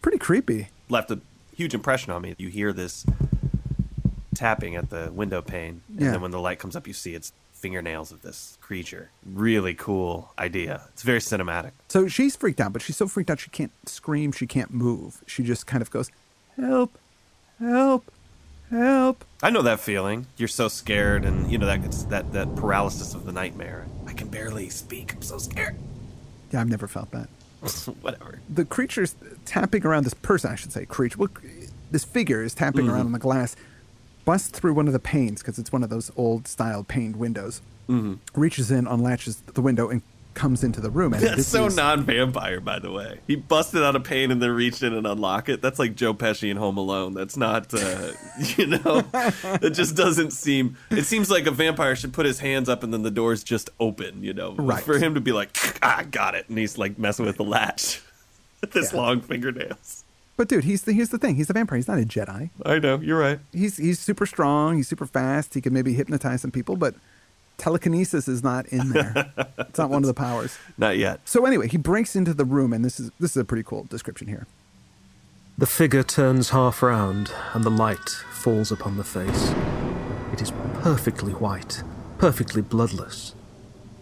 Pretty 0.01 0.17
creepy. 0.17 0.69
left 0.89 1.09
a 1.11 1.19
huge 1.55 1.73
impression 1.73 2.11
on 2.11 2.21
me. 2.21 2.35
You 2.37 2.49
hear 2.49 2.73
this 2.73 3.05
tapping 4.33 4.75
at 4.75 4.89
the 4.89 5.11
window 5.13 5.41
pane, 5.41 5.81
and 5.89 6.01
Yeah. 6.01 6.11
then 6.11 6.21
when 6.21 6.31
the 6.31 6.39
light 6.39 6.59
comes 6.59 6.75
up, 6.75 6.87
you 6.87 6.93
see 6.93 7.15
it's 7.15 7.33
fingernails 7.61 8.11
of 8.11 8.23
this 8.23 8.57
creature. 8.59 9.11
Really 9.25 9.75
cool 9.75 10.31
idea. 10.39 10.81
It's 10.93 11.03
very 11.03 11.19
cinematic. 11.19 11.71
So 11.89 12.07
she's 12.07 12.35
freaked 12.35 12.59
out, 12.59 12.73
but 12.73 12.81
she's 12.81 12.97
so 12.97 13.07
freaked 13.07 13.29
out 13.29 13.39
she 13.39 13.51
can't 13.51 13.71
scream, 13.87 14.31
she 14.31 14.47
can't 14.47 14.73
move. 14.73 15.23
She 15.27 15.43
just 15.43 15.67
kind 15.67 15.81
of 15.81 15.91
goes, 15.91 16.09
Help, 16.57 16.97
help, 17.59 18.11
help. 18.71 19.23
I 19.43 19.51
know 19.51 19.61
that 19.61 19.79
feeling. 19.79 20.25
You're 20.37 20.47
so 20.47 20.67
scared, 20.67 21.23
and 21.23 21.51
you 21.51 21.57
know 21.57 21.67
that 21.67 21.85
it's 21.85 22.03
that 22.05 22.33
that 22.33 22.55
paralysis 22.55 23.13
of 23.13 23.25
the 23.25 23.31
nightmare. 23.31 23.85
I 24.07 24.13
can 24.13 24.27
barely 24.27 24.69
speak. 24.69 25.13
I'm 25.13 25.21
so 25.21 25.37
scared. 25.37 25.75
Yeah, 26.51 26.61
I've 26.61 26.69
never 26.69 26.87
felt 26.87 27.11
that. 27.11 27.29
Whatever. 28.01 28.39
The 28.49 28.65
creature's 28.65 29.15
tapping 29.45 29.85
around 29.85 30.03
this 30.03 30.13
person, 30.15 30.51
I 30.51 30.55
should 30.55 30.71
say, 30.71 30.85
creature. 30.85 31.17
Well, 31.19 31.29
this 31.91 32.03
figure 32.03 32.41
is 32.41 32.53
tapping 32.53 32.85
mm-hmm. 32.85 32.93
around 32.93 33.05
on 33.07 33.11
the 33.11 33.19
glass, 33.19 33.55
busts 34.25 34.49
through 34.57 34.73
one 34.73 34.87
of 34.87 34.93
the 34.93 34.99
panes 34.99 35.41
because 35.41 35.57
it's 35.59 35.71
one 35.71 35.83
of 35.83 35.89
those 35.89 36.11
old 36.15 36.47
style 36.47 36.83
paned 36.83 37.15
windows, 37.17 37.61
reaches 38.35 38.71
in, 38.71 38.85
unlatches 38.87 39.41
the 39.53 39.61
window, 39.61 39.89
and 39.89 40.01
comes 40.33 40.63
into 40.63 40.79
the 40.79 40.89
room. 40.89 41.13
And 41.13 41.21
That's 41.21 41.45
so 41.45 41.65
is- 41.65 41.75
non-vampire, 41.75 42.61
by 42.61 42.79
the 42.79 42.89
way. 42.89 43.19
He 43.27 43.35
busted 43.35 43.83
out 43.83 43.97
a 43.97 43.99
pane 43.99 44.31
and 44.31 44.41
then 44.41 44.51
reached 44.51 44.81
in 44.81 44.93
and 44.93 45.05
unlocked 45.05 45.49
it. 45.49 45.61
That's 45.61 45.77
like 45.77 45.93
Joe 45.95 46.13
Pesci 46.13 46.49
in 46.49 46.55
Home 46.55 46.77
Alone. 46.77 47.13
That's 47.13 47.35
not, 47.35 47.73
uh, 47.73 48.13
you 48.55 48.67
know, 48.67 49.03
it 49.13 49.71
just 49.71 49.97
doesn't 49.97 50.31
seem. 50.31 50.77
It 50.89 51.03
seems 51.03 51.29
like 51.29 51.47
a 51.47 51.51
vampire 51.51 51.97
should 51.97 52.13
put 52.13 52.25
his 52.25 52.39
hands 52.39 52.69
up 52.69 52.81
and 52.81 52.93
then 52.93 53.01
the 53.03 53.11
doors 53.11 53.43
just 53.43 53.69
open. 53.77 54.23
You 54.23 54.33
know, 54.33 54.55
Right. 54.55 54.81
For 54.81 54.97
him 54.97 55.15
to 55.15 55.21
be 55.21 55.33
like, 55.33 55.53
ah, 55.83 56.05
got 56.09 56.33
it, 56.35 56.47
and 56.47 56.57
he's 56.57 56.77
like 56.77 56.97
messing 56.97 57.25
with 57.25 57.35
the 57.35 57.43
latch 57.43 58.01
with 58.61 58.71
his 58.71 58.93
Yeah. 58.93 58.99
long 58.99 59.19
fingernails. 59.19 60.05
But 60.37 60.47
dude, 60.47 60.63
he's 60.63 60.83
the, 60.83 60.93
here's 60.93 61.09
the 61.09 61.17
thing. 61.17 61.35
He's 61.35 61.49
a 61.49 61.53
vampire. 61.53 61.77
He's 61.77 61.87
not 61.87 61.99
a 61.99 62.03
Jedi. 62.03 62.49
I 62.65 62.79
know 62.79 62.99
you're 62.99 63.19
right. 63.19 63.39
He's 63.51 63.77
he's 63.77 63.99
super 63.99 64.25
strong. 64.25 64.77
He's 64.77 64.87
super 64.87 65.05
fast. 65.05 65.53
He 65.53 65.61
can 65.61 65.73
maybe 65.73 65.93
hypnotize 65.93 66.41
some 66.41 66.51
people, 66.51 66.77
but 66.77 66.95
telekinesis 67.57 68.27
is 68.27 68.43
not 68.43 68.65
in 68.67 68.89
there. 68.89 69.33
it's 69.59 69.77
not 69.77 69.89
one 69.89 70.03
of 70.03 70.07
the 70.07 70.13
powers. 70.13 70.57
Not 70.77 70.97
yet. 70.97 71.21
So 71.25 71.45
anyway, 71.45 71.67
he 71.67 71.77
breaks 71.77 72.15
into 72.15 72.33
the 72.33 72.45
room, 72.45 72.73
and 72.73 72.83
this 72.83 72.99
is 72.99 73.11
this 73.19 73.31
is 73.31 73.37
a 73.37 73.45
pretty 73.45 73.63
cool 73.63 73.83
description 73.83 74.27
here. 74.27 74.47
The 75.57 75.67
figure 75.67 76.03
turns 76.03 76.49
half 76.49 76.81
round, 76.81 77.31
and 77.53 77.63
the 77.63 77.69
light 77.69 78.09
falls 78.31 78.71
upon 78.71 78.97
the 78.97 79.03
face. 79.03 79.53
It 80.33 80.41
is 80.41 80.51
perfectly 80.75 81.33
white, 81.33 81.83
perfectly 82.17 82.61
bloodless. 82.61 83.35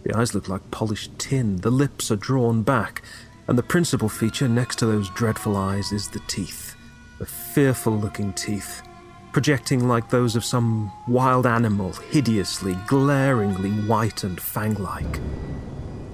The 0.03 0.17
eyes 0.17 0.33
look 0.33 0.47
like 0.47 0.71
polished 0.71 1.17
tin, 1.19 1.57
the 1.57 1.71
lips 1.71 2.11
are 2.11 2.15
drawn 2.15 2.61
back, 2.61 3.01
and 3.49 3.57
the 3.57 3.63
principal 3.63 4.07
feature 4.07 4.47
next 4.47 4.75
to 4.75 4.85
those 4.85 5.09
dreadful 5.09 5.57
eyes 5.57 5.91
is 5.91 6.07
the 6.07 6.21
teeth. 6.27 6.75
The 7.17 7.25
fearful 7.25 7.97
looking 7.97 8.31
teeth, 8.33 8.83
projecting 9.31 9.87
like 9.87 10.07
those 10.07 10.35
of 10.35 10.45
some 10.45 10.91
wild 11.07 11.47
animal, 11.47 11.93
hideously, 11.93 12.77
glaringly 12.85 13.71
white 13.87 14.23
and 14.23 14.39
fang 14.39 14.75
like. 14.75 15.19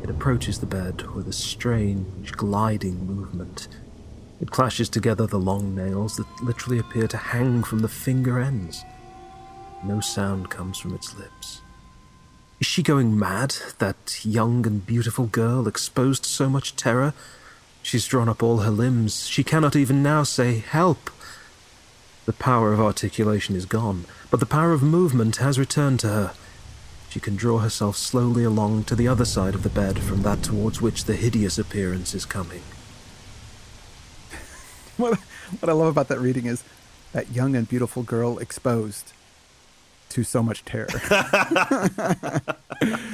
It 0.02 0.10
approaches 0.10 0.60
the 0.60 0.66
bed 0.66 1.02
with 1.14 1.28
a 1.28 1.34
strange, 1.34 2.32
gliding 2.32 3.06
movement. 3.06 3.68
It 4.40 4.52
clashes 4.52 4.88
together 4.88 5.28
the 5.28 5.38
long 5.38 5.76
nails 5.76 6.16
that 6.16 6.42
literally 6.42 6.80
appear 6.80 7.08
to 7.10 7.18
hang 7.18 7.64
from 7.64 7.80
the 7.80 7.90
finger 7.90 8.40
ends. 8.40 8.86
No 9.84 10.00
sound 10.00 10.50
comes 10.50 10.78
from 10.78 10.96
its 10.96 11.18
lips. 11.18 11.60
Is 12.60 12.68
she 12.68 12.84
going 12.84 13.20
mad, 13.20 13.58
that 13.80 14.24
young 14.24 14.66
and 14.66 14.86
beautiful 14.86 15.26
girl 15.26 15.68
exposed 15.68 16.24
to 16.24 16.30
so 16.30 16.50
much 16.50 16.78
terror? 16.78 17.14
She's 17.84 18.08
drawn 18.08 18.30
up 18.30 18.42
all 18.42 18.60
her 18.60 18.72
limbs. 18.72 19.28
She 19.28 19.44
cannot 19.44 19.76
even 19.76 20.02
now 20.02 20.24
say, 20.24 20.60
Help! 20.60 21.10
The 22.26 22.34
power 22.34 22.72
of 22.72 22.80
articulation 22.80 23.58
is 23.58 23.66
gone, 23.66 24.06
but 24.32 24.40
the 24.40 24.46
power 24.46 24.72
of 24.72 24.82
movement 24.82 25.36
has 25.38 25.60
returned 25.60 26.00
to 26.00 26.08
her. 26.08 26.34
She 27.10 27.20
can 27.20 27.36
draw 27.36 27.60
herself 27.60 27.98
slowly 27.98 28.46
along 28.46 28.86
to 28.86 28.96
the 28.96 29.08
other 29.08 29.26
side 29.26 29.54
of 29.54 29.64
the 29.64 29.70
bed 29.70 30.00
from 30.00 30.22
that 30.24 30.42
towards 30.42 30.82
which 30.82 31.06
the 31.06 31.16
hideous 31.16 31.58
appearance 31.58 32.14
is 32.16 32.26
coming. 32.26 32.62
what, 34.98 35.20
what 35.60 35.70
I 35.70 35.74
love 35.74 35.88
about 35.88 36.08
that 36.08 36.20
reading 36.20 36.46
is 36.46 36.64
that 37.12 37.32
young 37.32 37.56
and 37.56 37.68
beautiful 37.68 38.04
girl 38.04 38.40
exposed 38.40 39.12
to 40.10 40.24
so 40.24 40.42
much 40.44 40.64
terror. 40.66 40.88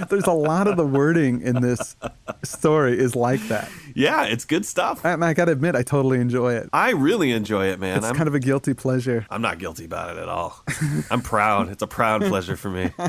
There's 0.09 0.25
a 0.25 0.33
lot 0.33 0.67
of 0.67 0.77
the 0.77 0.85
wording 0.85 1.41
in 1.41 1.61
this 1.61 1.95
story 2.43 2.97
is 2.97 3.15
like 3.15 3.41
that. 3.47 3.69
Yeah, 3.95 4.25
it's 4.25 4.45
good 4.45 4.65
stuff. 4.65 5.05
And 5.05 5.23
I 5.23 5.33
got 5.33 5.45
to 5.45 5.51
admit, 5.51 5.75
I 5.75 5.83
totally 5.83 6.19
enjoy 6.19 6.53
it. 6.55 6.69
I 6.73 6.91
really 6.91 7.31
enjoy 7.31 7.67
it, 7.67 7.79
man. 7.79 7.97
It's 7.97 8.05
I'm, 8.05 8.15
kind 8.15 8.27
of 8.27 8.35
a 8.35 8.39
guilty 8.39 8.73
pleasure. 8.73 9.25
I'm 9.29 9.41
not 9.41 9.59
guilty 9.59 9.85
about 9.85 10.15
it 10.15 10.19
at 10.21 10.29
all. 10.29 10.63
I'm 11.11 11.21
proud. 11.21 11.69
It's 11.69 11.83
a 11.83 11.87
proud 11.87 12.23
pleasure 12.23 12.55
for 12.55 12.69
me. 12.69 12.91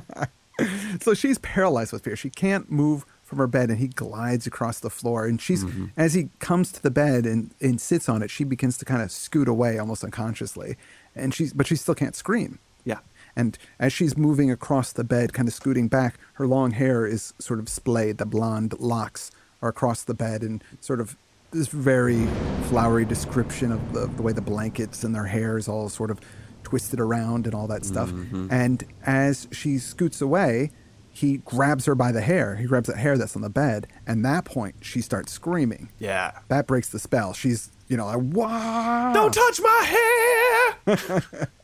So 1.00 1.14
she's 1.14 1.38
paralyzed 1.38 1.92
with 1.92 2.04
fear. 2.04 2.14
She 2.14 2.28
can't 2.28 2.70
move 2.70 3.06
from 3.22 3.38
her 3.38 3.46
bed 3.46 3.70
and 3.70 3.78
he 3.78 3.88
glides 3.88 4.46
across 4.46 4.78
the 4.80 4.90
floor 4.90 5.26
and 5.26 5.40
she's 5.40 5.64
mm-hmm. 5.64 5.86
as 5.96 6.12
he 6.12 6.28
comes 6.38 6.70
to 6.70 6.82
the 6.82 6.90
bed 6.90 7.24
and, 7.24 7.54
and 7.62 7.80
sits 7.80 8.06
on 8.06 8.22
it 8.22 8.30
she 8.30 8.44
begins 8.44 8.76
to 8.76 8.84
kind 8.84 9.00
of 9.00 9.10
scoot 9.10 9.48
away 9.48 9.78
almost 9.78 10.04
unconsciously 10.04 10.76
and 11.16 11.32
she's 11.32 11.54
but 11.54 11.66
she 11.66 11.74
still 11.74 11.94
can't 11.94 12.14
scream 12.14 12.58
Yeah. 12.84 12.98
And 13.36 13.58
as 13.78 13.92
she's 13.92 14.16
moving 14.16 14.50
across 14.50 14.92
the 14.92 15.04
bed 15.04 15.32
kind 15.32 15.48
of 15.48 15.54
scooting 15.54 15.88
back 15.88 16.18
her 16.34 16.46
long 16.46 16.72
hair 16.72 17.06
is 17.06 17.32
sort 17.38 17.58
of 17.58 17.68
splayed. 17.68 18.18
The 18.18 18.26
blonde 18.26 18.74
locks 18.78 19.30
are 19.60 19.68
across 19.68 20.02
the 20.02 20.14
bed 20.14 20.42
and 20.42 20.62
sort 20.80 21.00
of 21.00 21.16
this 21.52 21.68
very 21.68 22.26
flowery 22.64 23.04
description 23.04 23.72
of 23.72 23.92
the, 23.92 24.06
the 24.06 24.22
way 24.22 24.32
the 24.32 24.40
blankets 24.40 25.04
and 25.04 25.14
their 25.14 25.26
hair 25.26 25.58
is 25.58 25.68
all 25.68 25.88
sort 25.88 26.10
of 26.10 26.20
twisted 26.62 26.98
around 26.98 27.46
and 27.46 27.54
all 27.54 27.66
that 27.66 27.84
stuff. 27.84 28.10
Mm-hmm. 28.10 28.48
And 28.50 28.84
as 29.04 29.48
she 29.52 29.78
scoots 29.78 30.20
away 30.20 30.70
he 31.14 31.38
grabs 31.38 31.84
her 31.84 31.94
by 31.94 32.10
the 32.10 32.22
hair. 32.22 32.56
He 32.56 32.64
grabs 32.64 32.88
that 32.88 32.96
hair 32.96 33.18
that's 33.18 33.36
on 33.36 33.42
the 33.42 33.50
bed. 33.50 33.86
And 34.06 34.24
that 34.24 34.44
point 34.44 34.76
she 34.80 35.02
starts 35.02 35.30
screaming. 35.30 35.90
Yeah. 35.98 36.32
that 36.48 36.66
breaks 36.66 36.88
the 36.88 36.98
spell. 36.98 37.34
She's 37.34 37.70
you 37.88 37.96
know 37.98 38.06
like 38.06 38.34
wow 38.34 39.12
Don't 39.12 39.34
touch 39.34 39.60
my 39.60 39.84
hair. 39.84 41.48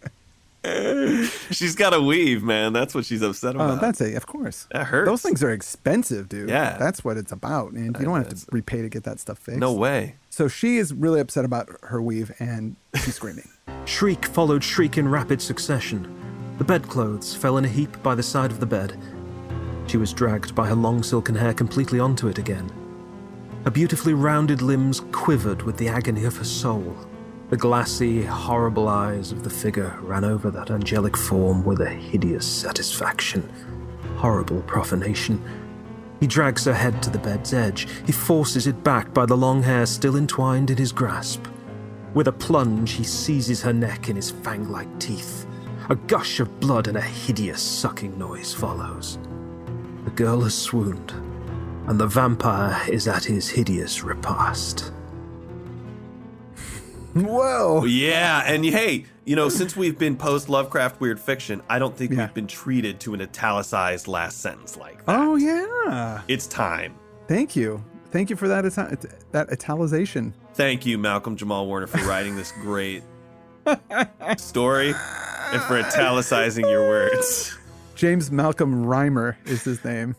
she's 1.51 1.75
got 1.77 1.95
a 1.95 2.01
weave, 2.01 2.43
man. 2.43 2.73
That's 2.73 2.95
what 2.95 3.05
she's 3.05 3.23
upset 3.23 3.57
Oh, 3.57 3.61
about. 3.61 3.81
that's 3.81 4.01
it. 4.01 4.15
Of 4.17 4.27
course. 4.27 4.67
That 4.73 4.85
hurts. 4.87 5.09
Those 5.09 5.23
things 5.23 5.43
are 5.43 5.51
expensive, 5.51 6.29
dude. 6.29 6.49
Yeah. 6.51 6.77
That's 6.79 7.05
what 7.05 7.17
it's 7.17 7.33
about, 7.33 7.73
and 7.73 7.97
you 7.99 8.05
don't 8.05 8.17
have 8.17 8.29
to 8.29 8.47
repay 8.51 8.83
to 8.83 8.89
get 8.89 9.05
that 9.05 9.21
stuff 9.21 9.39
fixed. 9.39 9.61
no 9.61 9.73
way. 9.73 10.17
So 10.31 10.49
she 10.49 10.77
is 10.79 10.93
really 10.95 11.21
upset 11.21 11.45
about 11.45 11.69
her 11.85 12.01
weave, 12.03 12.33
and 12.39 12.77
she's 12.97 13.15
screaming. 13.15 13.49
Shriek 13.87 14.25
followed 14.27 14.63
shriek 14.63 14.99
in 14.99 15.09
rapid 15.09 15.41
succession. 15.41 16.15
The 16.59 16.65
bedclothes 16.65 17.35
fell 17.35 17.57
in 17.59 17.65
a 17.65 17.69
heap 17.69 18.03
by 18.03 18.15
the 18.15 18.23
side 18.23 18.51
of 18.51 18.61
the 18.61 18.67
bed. 18.67 18.97
She 19.87 19.97
was 19.97 20.13
dragged 20.13 20.55
by 20.55 20.67
her 20.67 20.75
long 20.75 21.03
silken 21.03 21.35
hair 21.35 21.55
completely 21.55 21.99
onto 21.99 22.29
it 22.29 22.37
again. 22.39 22.71
Her 23.65 23.71
beautifully 23.71 24.13
rounded 24.13 24.61
limbs 24.61 25.01
quivered 25.13 25.63
with 25.63 25.77
the 25.79 25.89
agony 25.89 26.25
of 26.25 26.37
her 26.37 26.45
soul. 26.45 26.97
The 27.51 27.57
glassy, 27.57 28.25
horrible 28.25 28.89
eyes 28.89 29.33
of 29.33 29.43
the 29.43 29.49
figure 29.49 29.99
ran 30.03 30.23
over 30.23 30.51
that 30.51 30.71
angelic 30.71 31.17
form 31.17 31.65
with 31.65 31.81
a 31.81 31.89
hideous 31.89 32.45
satisfaction. 32.47 33.49
Horrible 34.17 34.61
profanation. 34.63 35.43
He 36.21 36.27
drags 36.27 36.67
her 36.67 36.75
head 36.75 37.03
to 37.03 37.11
the 37.11 37.19
bed's 37.19 37.55
edge. 37.55 37.89
He 38.05 38.13
forces 38.13 38.67
it 38.67 38.85
back 38.85 39.15
by 39.15 39.25
the 39.25 39.37
long 39.37 39.63
hair 39.63 39.87
still 39.87 40.17
entwined 40.17 40.71
in 40.71 40.77
his 40.77 40.93
grasp. 40.93 41.47
With 42.13 42.29
a 42.29 42.33
plunge, 42.33 42.93
he 42.93 43.05
seizes 43.05 43.63
her 43.63 43.73
neck 43.73 44.11
in 44.11 44.17
his 44.17 44.31
fang 44.31 44.71
like 44.71 44.99
teeth. 44.99 45.47
A 45.89 45.97
gush 45.97 46.41
of 46.41 46.61
blood 46.61 46.87
and 46.87 46.99
a 46.99 47.01
hideous 47.01 47.63
sucking 47.63 48.19
noise 48.19 48.53
follows. 48.53 49.19
The 50.05 50.11
girl 50.11 50.43
has 50.43 50.55
swooned, 50.55 51.13
and 51.87 51.99
the 51.99 52.07
vampire 52.07 52.79
is 52.91 53.09
at 53.09 53.25
his 53.25 53.49
hideous 53.49 54.05
repast. 54.05 54.93
Whoa! 57.25 57.85
Yeah, 57.85 58.43
and 58.47 58.65
hey, 58.65 59.05
you 59.25 59.37
know, 59.37 59.49
since 59.49 59.77
we've 59.77 59.99
been 59.99 60.17
post 60.17 60.49
Lovecraft 60.49 61.01
weird 61.01 61.19
fiction, 61.21 61.63
I 61.69 61.79
don't 61.79 61.97
think 61.97 62.13
Yeah. 62.13 62.27
we've 62.27 62.35
been 62.35 62.47
treated 62.47 63.01
to 63.01 63.15
an 63.15 63.21
italicized 63.23 64.09
last 64.09 64.41
sentence 64.41 64.77
like 64.77 65.05
that. 65.07 65.19
Oh 65.19 65.37
yeah. 65.37 66.23
It's 66.29 66.47
time. 66.47 66.95
Thank 67.27 67.55
you. 67.57 67.83
Thank 68.11 68.31
you 68.31 68.37
for 68.37 68.49
that 68.49 68.65
ita- 68.65 68.97
that 69.33 69.49
italicization. 69.51 70.33
Thank 70.55 70.87
you, 70.87 70.97
Malcolm 70.99 71.37
Jamal 71.37 71.67
Warner, 71.67 71.87
for 71.87 71.99
writing 72.09 72.37
this 72.37 72.53
great 72.53 73.03
story 74.39 74.95
and 75.53 75.63
for 75.63 75.79
italicizing 75.79 76.69
your 76.69 76.89
words. 76.89 77.57
James 77.95 78.31
Malcolm 78.31 78.85
Rymer 78.87 79.37
is 79.45 79.63
his 79.65 79.85
name. 79.85 80.15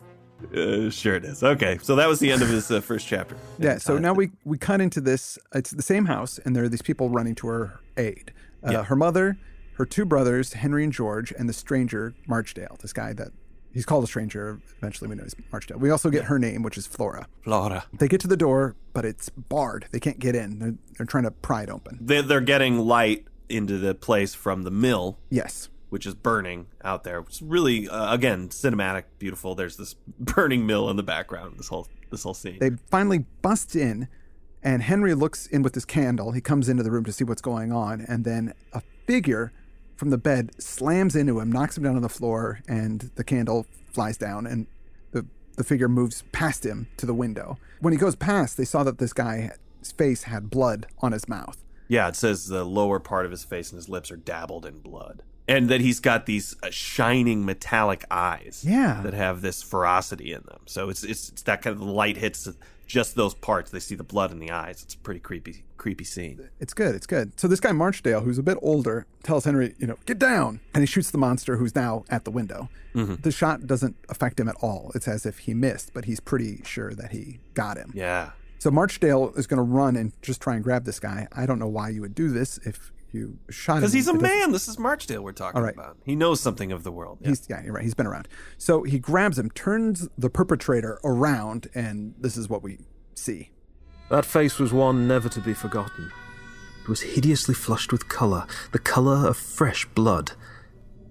Uh, 0.54 0.90
sure 0.90 1.14
it 1.14 1.24
is. 1.24 1.42
Okay, 1.42 1.78
so 1.82 1.96
that 1.96 2.08
was 2.08 2.18
the 2.20 2.30
end 2.32 2.42
of 2.42 2.48
his 2.48 2.70
uh, 2.70 2.80
first 2.80 3.06
chapter. 3.06 3.36
Yeah. 3.58 3.78
So 3.78 3.98
now 3.98 4.12
we 4.14 4.30
we 4.44 4.56
cut 4.58 4.80
into 4.80 5.00
this. 5.00 5.38
It's 5.54 5.70
the 5.70 5.82
same 5.82 6.06
house, 6.06 6.38
and 6.44 6.56
there 6.56 6.64
are 6.64 6.68
these 6.68 6.82
people 6.82 7.10
running 7.10 7.34
to 7.36 7.46
her 7.48 7.80
aid. 7.96 8.32
Uh, 8.66 8.70
Yeah. 8.72 8.84
Her 8.84 8.96
mother, 8.96 9.36
her 9.74 9.84
two 9.86 10.04
brothers, 10.04 10.54
Henry 10.54 10.84
and 10.84 10.92
George, 10.92 11.32
and 11.38 11.48
the 11.48 11.52
stranger 11.52 12.14
Marchdale. 12.26 12.76
This 12.80 12.92
guy 12.92 13.12
that 13.14 13.28
he's 13.72 13.84
called 13.84 14.04
a 14.04 14.06
stranger. 14.06 14.60
Eventually, 14.78 15.08
we 15.08 15.14
know 15.16 15.24
he's 15.24 15.36
Marchdale. 15.52 15.78
We 15.78 15.90
also 15.90 16.10
get 16.10 16.24
her 16.24 16.38
name, 16.38 16.62
which 16.62 16.78
is 16.78 16.86
Flora. 16.86 17.26
Flora. 17.42 17.84
They 17.92 18.08
get 18.08 18.20
to 18.22 18.28
the 18.28 18.36
door, 18.36 18.76
but 18.92 19.04
it's 19.04 19.28
barred. 19.28 19.86
They 19.92 20.00
can't 20.00 20.18
get 20.18 20.34
in. 20.34 20.58
They're, 20.58 20.74
they're 20.96 21.06
trying 21.06 21.24
to 21.24 21.30
pry 21.30 21.62
it 21.64 21.70
open. 21.70 21.98
They, 22.00 22.20
they're 22.22 22.40
getting 22.40 22.78
light 22.78 23.26
into 23.48 23.78
the 23.78 23.94
place 23.94 24.32
from 24.34 24.62
the 24.62 24.70
mill, 24.70 25.18
Yes. 25.28 25.68
Which 25.90 26.06
is 26.06 26.14
burning 26.14 26.66
out 26.82 27.04
there. 27.04 27.18
It's 27.18 27.42
really, 27.42 27.88
uh, 27.88 28.14
again, 28.14 28.48
cinematic, 28.48 29.04
beautiful. 29.18 29.54
There's 29.54 29.76
this 29.76 29.94
burning 30.18 30.66
mill 30.66 30.88
in 30.88 30.96
the 30.96 31.02
background. 31.02 31.58
This 31.58 31.68
whole 31.68 31.86
this 32.10 32.22
whole 32.22 32.34
scene. 32.34 32.58
They 32.58 32.70
finally 32.90 33.26
bust 33.42 33.76
in, 33.76 34.08
and 34.62 34.82
Henry 34.82 35.14
looks 35.14 35.46
in 35.46 35.62
with 35.62 35.74
his 35.74 35.84
candle. 35.84 36.32
He 36.32 36.40
comes 36.40 36.68
into 36.68 36.82
the 36.82 36.90
room 36.90 37.04
to 37.04 37.12
see 37.12 37.24
what's 37.24 37.42
going 37.42 37.72
on, 37.72 38.00
and 38.00 38.24
then 38.24 38.54
a 38.72 38.80
figure 39.06 39.52
from 39.96 40.10
the 40.10 40.18
bed 40.18 40.50
slams 40.60 41.14
into 41.14 41.38
him, 41.40 41.52
knocks 41.52 41.76
him 41.76 41.84
down 41.84 41.96
on 41.96 42.02
the 42.02 42.08
floor, 42.08 42.60
and 42.66 43.10
the 43.16 43.24
candle 43.24 43.66
flies 43.92 44.16
down, 44.16 44.46
and 44.46 44.66
the 45.12 45.26
the 45.56 45.64
figure 45.64 45.88
moves 45.88 46.24
past 46.32 46.64
him 46.64 46.88
to 46.96 47.06
the 47.06 47.14
window. 47.14 47.58
When 47.80 47.92
he 47.92 47.98
goes 47.98 48.16
past, 48.16 48.56
they 48.56 48.64
saw 48.64 48.82
that 48.84 48.98
this 48.98 49.12
guy's 49.12 49.50
face 49.96 50.24
had 50.24 50.50
blood 50.50 50.86
on 51.00 51.12
his 51.12 51.28
mouth. 51.28 51.58
Yeah, 51.88 52.06
it 52.06 52.14
says 52.14 52.46
the 52.46 52.62
lower 52.64 53.00
part 53.00 53.24
of 53.24 53.32
his 53.32 53.42
face 53.42 53.72
and 53.72 53.76
his 53.76 53.88
lips 53.88 54.12
are 54.12 54.16
dabbled 54.16 54.64
in 54.64 54.78
blood. 54.78 55.24
And 55.50 55.68
that 55.68 55.80
he's 55.80 56.00
got 56.00 56.26
these 56.26 56.54
uh, 56.62 56.68
shining 56.70 57.44
metallic 57.44 58.04
eyes 58.10 58.64
Yeah. 58.66 59.00
that 59.02 59.14
have 59.14 59.40
this 59.42 59.62
ferocity 59.62 60.32
in 60.32 60.42
them. 60.42 60.60
So 60.66 60.88
it's, 60.90 61.02
it's 61.02 61.28
it's 61.30 61.42
that 61.42 61.62
kind 61.62 61.74
of 61.76 61.82
light 61.82 62.16
hits 62.16 62.48
just 62.86 63.14
those 63.16 63.34
parts. 63.34 63.70
They 63.70 63.80
see 63.80 63.94
the 63.94 64.04
blood 64.04 64.30
in 64.32 64.38
the 64.38 64.50
eyes. 64.50 64.82
It's 64.82 64.94
a 64.94 64.98
pretty 64.98 65.20
creepy 65.20 65.64
creepy 65.76 66.04
scene. 66.04 66.48
It's 66.60 66.74
good. 66.74 66.94
It's 66.94 67.06
good. 67.06 67.38
So 67.40 67.48
this 67.48 67.60
guy 67.60 67.72
Marchdale, 67.72 68.20
who's 68.20 68.38
a 68.38 68.42
bit 68.42 68.58
older, 68.62 69.06
tells 69.22 69.44
Henry, 69.44 69.74
you 69.78 69.86
know, 69.86 69.96
get 70.06 70.18
down, 70.18 70.60
and 70.74 70.82
he 70.82 70.86
shoots 70.86 71.10
the 71.10 71.18
monster 71.18 71.56
who's 71.56 71.74
now 71.74 72.04
at 72.10 72.24
the 72.24 72.30
window. 72.30 72.68
The 72.92 73.30
shot 73.32 73.66
doesn't 73.66 73.96
affect 74.08 74.38
him 74.40 74.48
at 74.48 74.56
all. 74.60 74.90
It's 74.96 75.06
as 75.08 75.24
if 75.24 75.38
he 75.40 75.54
missed, 75.54 75.92
but 75.94 76.04
he's 76.06 76.20
pretty 76.20 76.62
sure 76.64 76.92
that 76.94 77.12
he 77.12 77.38
got 77.54 77.76
him. 77.78 77.92
Yeah. 77.94 78.30
So 78.58 78.70
Marchdale 78.70 79.32
is 79.36 79.46
going 79.46 79.58
to 79.58 79.62
run 79.62 79.96
and 79.96 80.12
just 80.22 80.40
try 80.42 80.54
and 80.56 80.62
grab 80.64 80.84
this 80.84 80.98
guy. 81.00 81.26
I 81.32 81.46
don't 81.46 81.58
know 81.60 81.68
why 81.68 81.88
you 81.90 82.00
would 82.02 82.14
do 82.16 82.28
this 82.30 82.58
if 82.66 82.92
you 83.12 83.38
shot 83.50 83.74
him. 83.74 83.80
Because 83.80 83.92
he's 83.92 84.08
a 84.08 84.14
It 84.14 84.20
man. 84.20 84.52
This 84.52 84.68
is 84.68 84.78
Marchdale 84.78 85.22
we're 85.22 85.32
talking 85.32 85.58
All 85.58 85.64
right. 85.64 85.74
about. 85.74 85.96
He 86.04 86.14
knows 86.16 86.40
something 86.40 86.72
of 86.72 86.84
the 86.84 86.92
world. 86.92 87.18
Yeah. 87.20 87.28
He's 87.28 87.46
yeah, 87.48 87.62
you're 87.62 87.72
right. 87.72 87.84
He's 87.84 87.94
been 87.94 88.06
around. 88.06 88.28
So 88.58 88.82
he 88.82 88.98
grabs 88.98 89.38
him, 89.38 89.50
turns 89.50 90.08
the 90.16 90.30
perpetrator 90.30 91.00
around, 91.04 91.68
and 91.74 92.14
this 92.18 92.36
is 92.36 92.48
what 92.48 92.62
we 92.62 92.78
see. 93.14 93.50
That 94.10 94.24
face 94.24 94.58
was 94.58 94.72
one 94.72 95.06
never 95.06 95.28
to 95.28 95.40
be 95.40 95.54
forgotten. 95.54 96.10
It 96.82 96.88
was 96.88 97.02
hideously 97.02 97.54
flushed 97.54 97.92
with 97.92 98.08
colour, 98.08 98.46
the 98.72 98.78
colour 98.78 99.28
of 99.28 99.36
fresh 99.36 99.86
blood. 99.86 100.32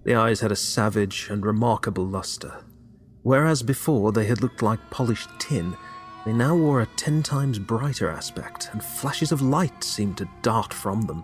The 0.04 0.16
eyes 0.16 0.40
had 0.42 0.52
a 0.52 0.56
savage 0.56 1.28
and 1.30 1.46
remarkable 1.46 2.06
lustre. 2.06 2.64
Whereas 3.22 3.64
before 3.64 4.12
they 4.12 4.26
had 4.26 4.42
looked 4.42 4.62
like 4.62 4.90
polished 4.90 5.30
tin, 5.40 5.78
they 6.26 6.34
now 6.34 6.56
wore 6.56 6.82
a 6.82 6.86
ten 6.98 7.24
times 7.24 7.60
brighter 7.60 8.10
aspect, 8.10 8.70
and 8.72 8.84
flashes 8.84 9.32
of 9.32 9.42
light 9.42 9.84
seemed 9.84 10.18
to 10.18 10.30
dart 10.42 10.74
from 10.74 11.04
them. 11.04 11.24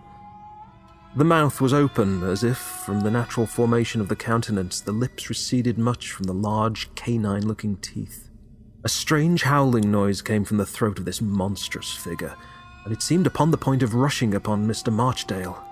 The 1.18 1.24
mouth 1.24 1.62
was 1.62 1.74
open, 1.74 2.24
as 2.24 2.44
if, 2.44 2.58
from 2.58 3.00
the 3.00 3.10
natural 3.10 3.46
formation 3.46 4.02
of 4.02 4.10
the 4.10 4.18
countenance, 4.18 4.82
the 4.82 4.92
lips 4.92 5.30
receded 5.30 5.78
much 5.78 6.12
from 6.12 6.26
the 6.26 6.34
large, 6.34 6.94
canine 6.96 7.48
looking 7.48 7.78
teeth. 7.78 8.28
A 8.84 8.90
strange 8.90 9.44
howling 9.44 9.90
noise 9.90 10.22
came 10.22 10.44
from 10.44 10.58
the 10.58 10.66
throat 10.66 11.00
of 11.00 11.06
this 11.06 11.22
monstrous 11.22 11.90
figure, 11.90 12.36
and 12.84 12.92
it 12.92 13.02
seemed 13.02 13.28
upon 13.28 13.52
the 13.52 13.58
point 13.58 13.82
of 13.82 13.96
rushing 13.96 14.36
upon 14.36 14.68
Mr. 14.68 14.92
Marchdale. 14.92 15.64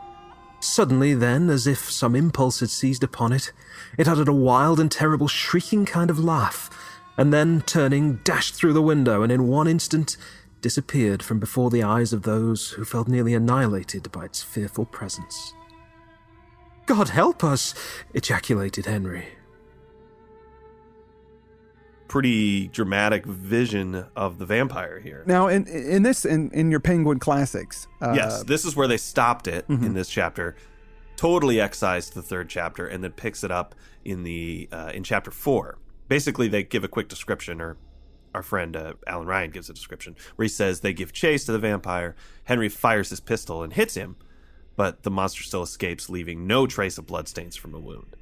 Suddenly, 0.61 1.13
then, 1.13 1.49
as 1.49 1.67
if 1.67 1.91
some 1.91 2.15
impulse 2.15 2.61
had 2.61 2.69
seized 2.69 3.03
upon 3.03 3.33
it, 3.33 3.51
it 3.97 4.07
uttered 4.07 4.29
a 4.29 4.33
wild 4.33 4.79
and 4.79 4.89
terrible 4.89 5.27
shrieking 5.27 5.85
kind 5.85 6.09
of 6.09 6.23
laugh, 6.23 6.69
and 7.17 7.33
then, 7.33 7.63
turning, 7.65 8.21
dashed 8.23 8.55
through 8.55 8.71
the 8.71 8.81
window, 8.81 9.23
and 9.23 9.31
in 9.31 9.49
one 9.49 9.67
instant 9.67 10.15
disappeared 10.63 11.21
from 11.21 11.39
before 11.39 11.69
the 11.69 11.83
eyes 11.83 12.13
of 12.13 12.23
those 12.23 12.71
who 12.71 12.85
felt 12.85 13.07
nearly 13.07 13.35
annihilated 13.35 14.11
by 14.11 14.25
its 14.25 14.41
fearful 14.41 14.85
presence. 14.85 15.53
God 16.87 17.09
help 17.09 17.43
us! 17.43 17.75
ejaculated 18.15 18.87
Henry. 18.87 19.27
pretty 22.13 22.67
dramatic 22.67 23.25
vision 23.25 24.05
of 24.15 24.37
the 24.37 24.45
vampire 24.45 24.99
here. 24.99 25.23
Now, 25.25 25.47
in 25.47 25.65
in 25.65 26.03
this, 26.03 26.25
in 26.25 26.51
in 26.51 26.69
your 26.69 26.79
Penguin 26.79 27.17
classics, 27.17 27.87
uh, 28.01 28.13
yes, 28.15 28.43
this 28.43 28.65
is 28.65 28.75
where 28.75 28.87
they 28.87 28.97
stopped 28.97 29.47
it 29.47 29.65
in 29.67 29.95
this 29.95 30.09
chapter. 30.09 30.55
Totally 31.15 31.59
excised 31.59 32.13
the 32.13 32.21
third 32.21 32.49
chapter 32.49 32.85
and 32.85 33.03
then 33.03 33.13
picks 33.13 33.43
it 33.43 33.49
up 33.49 33.73
in 34.05 34.21
the 34.21 34.69
uh, 34.71 34.91
in 34.93 35.03
chapter 35.03 35.31
four. 35.31 35.79
Basically, 36.07 36.47
they 36.47 36.61
give 36.61 36.83
a 36.83 36.87
quick 36.87 37.09
description, 37.09 37.59
or 37.59 37.77
our 38.33 38.43
friend 38.43 38.75
uh, 38.75 38.93
Alan 39.07 39.27
Ryan 39.27 39.51
gives 39.51 39.69
a 39.69 39.73
description 39.73 40.15
where 40.35 40.45
he 40.45 40.49
says 40.49 40.79
they 40.79 40.93
give 40.93 41.13
chase 41.13 41.45
to 41.45 41.51
the 41.51 41.59
vampire. 41.59 42.15
Henry 42.45 42.69
fires 42.69 43.09
his 43.09 43.19
pistol 43.19 43.63
and 43.63 43.73
hits 43.73 43.95
him, 43.95 44.15
but 44.75 45.03
the 45.03 45.11
monster 45.11 45.43
still 45.43 45.63
escapes, 45.63 46.09
leaving 46.09 46.47
no 46.47 46.67
trace 46.67 46.97
of 46.97 47.07
bloodstains 47.07 47.55
from 47.55 47.73
a 47.73 47.79
wound. 47.79 48.15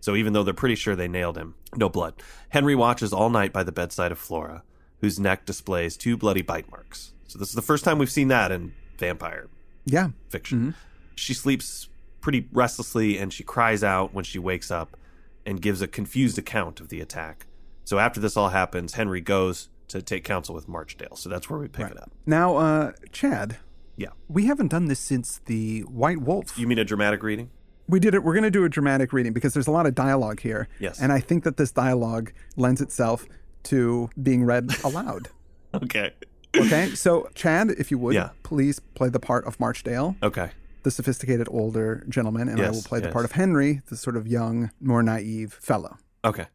So 0.00 0.16
even 0.16 0.32
though 0.32 0.42
they're 0.42 0.54
pretty 0.54 0.74
sure 0.74 0.96
they 0.96 1.08
nailed 1.08 1.38
him, 1.38 1.54
no 1.76 1.88
blood. 1.88 2.14
Henry 2.48 2.74
watches 2.74 3.12
all 3.12 3.30
night 3.30 3.52
by 3.52 3.62
the 3.62 3.72
bedside 3.72 4.10
of 4.10 4.18
Flora, 4.18 4.64
whose 5.00 5.20
neck 5.20 5.46
displays 5.46 5.96
two 5.96 6.16
bloody 6.16 6.42
bite 6.42 6.70
marks. 6.70 7.12
So 7.28 7.38
this 7.38 7.48
is 7.48 7.54
the 7.54 7.62
first 7.62 7.84
time 7.84 7.98
we've 7.98 8.10
seen 8.10 8.28
that 8.28 8.50
in 8.50 8.74
vampire 8.98 9.48
yeah, 9.84 10.08
fiction. 10.28 10.74
She 11.14 11.34
sleeps 11.34 11.88
pretty 12.20 12.48
restlessly 12.52 13.18
and 13.18 13.32
she 13.32 13.42
cries 13.42 13.82
out 13.82 14.14
when 14.14 14.24
she 14.24 14.38
wakes 14.38 14.70
up 14.70 14.96
and 15.44 15.60
gives 15.60 15.82
a 15.82 15.88
confused 15.88 16.38
account 16.38 16.80
of 16.80 16.88
the 16.88 17.00
attack. 17.00 17.46
So 17.84 17.98
after 17.98 18.20
this 18.20 18.36
all 18.36 18.50
happens, 18.50 18.94
Henry 18.94 19.20
goes 19.20 19.68
to 19.88 20.00
take 20.02 20.24
counsel 20.24 20.54
with 20.54 20.68
Marchdale. 20.68 21.16
So 21.16 21.28
that's 21.28 21.50
where 21.50 21.58
we 21.58 21.68
pick 21.68 21.90
it 21.90 21.98
up. 22.00 22.10
Now, 22.26 22.56
uh, 22.56 22.92
Chad, 23.12 23.58
Yeah. 23.96 24.08
we 24.28 24.46
haven't 24.46 24.68
done 24.68 24.86
this 24.86 25.00
since 25.00 25.40
the 25.46 25.80
White 25.80 26.22
Wolf. 26.22 26.58
You 26.58 26.66
mean 26.66 26.78
a 26.78 26.84
dramatic 26.84 27.22
reading? 27.22 27.50
we 27.88 27.98
did 28.00 28.14
it. 28.14 28.22
We're 28.24 28.32
going 28.32 28.44
to 28.44 28.50
do 28.50 28.64
a 28.64 28.68
dramatic 28.70 29.12
reading 29.12 29.32
because 29.34 29.52
there's 29.52 29.66
a 29.66 29.70
lot 29.72 29.84
of 29.86 29.94
dialogue 29.94 30.40
here. 30.40 30.66
Yes. 30.78 30.98
And 31.00 31.12
I 31.12 31.20
think 31.20 31.44
that 31.44 31.56
this 31.58 31.72
dialogue 31.72 32.32
lends 32.56 32.80
itself 32.80 33.26
to 33.64 34.08
being 34.22 34.44
read 34.44 34.70
aloud. 34.84 35.28
Okay. 35.74 36.12
Okay. 36.56 36.94
so, 36.94 37.28
Chad, 37.34 37.70
if 37.72 37.90
you 37.90 37.98
would, 37.98 38.14
Yeah. 38.14 38.30
please 38.44 38.78
play 38.94 39.08
the 39.10 39.18
part 39.20 39.44
of 39.46 39.58
Marchdale, 39.60 40.16
Okay. 40.22 40.52
the 40.84 40.90
sophisticated 40.90 41.48
older 41.50 42.04
gentleman, 42.08 42.48
and 42.48 42.62
I 42.62 42.70
will 42.70 42.82
play 42.82 43.00
the 43.00 43.10
part 43.10 43.24
of 43.26 43.32
Henry, 43.32 43.82
the 43.86 43.96
sort 43.96 44.16
of 44.16 44.26
young, 44.26 44.70
more 44.80 45.02
naive 45.02 45.52
fellow. 45.54 45.98
Okay. 46.24 46.46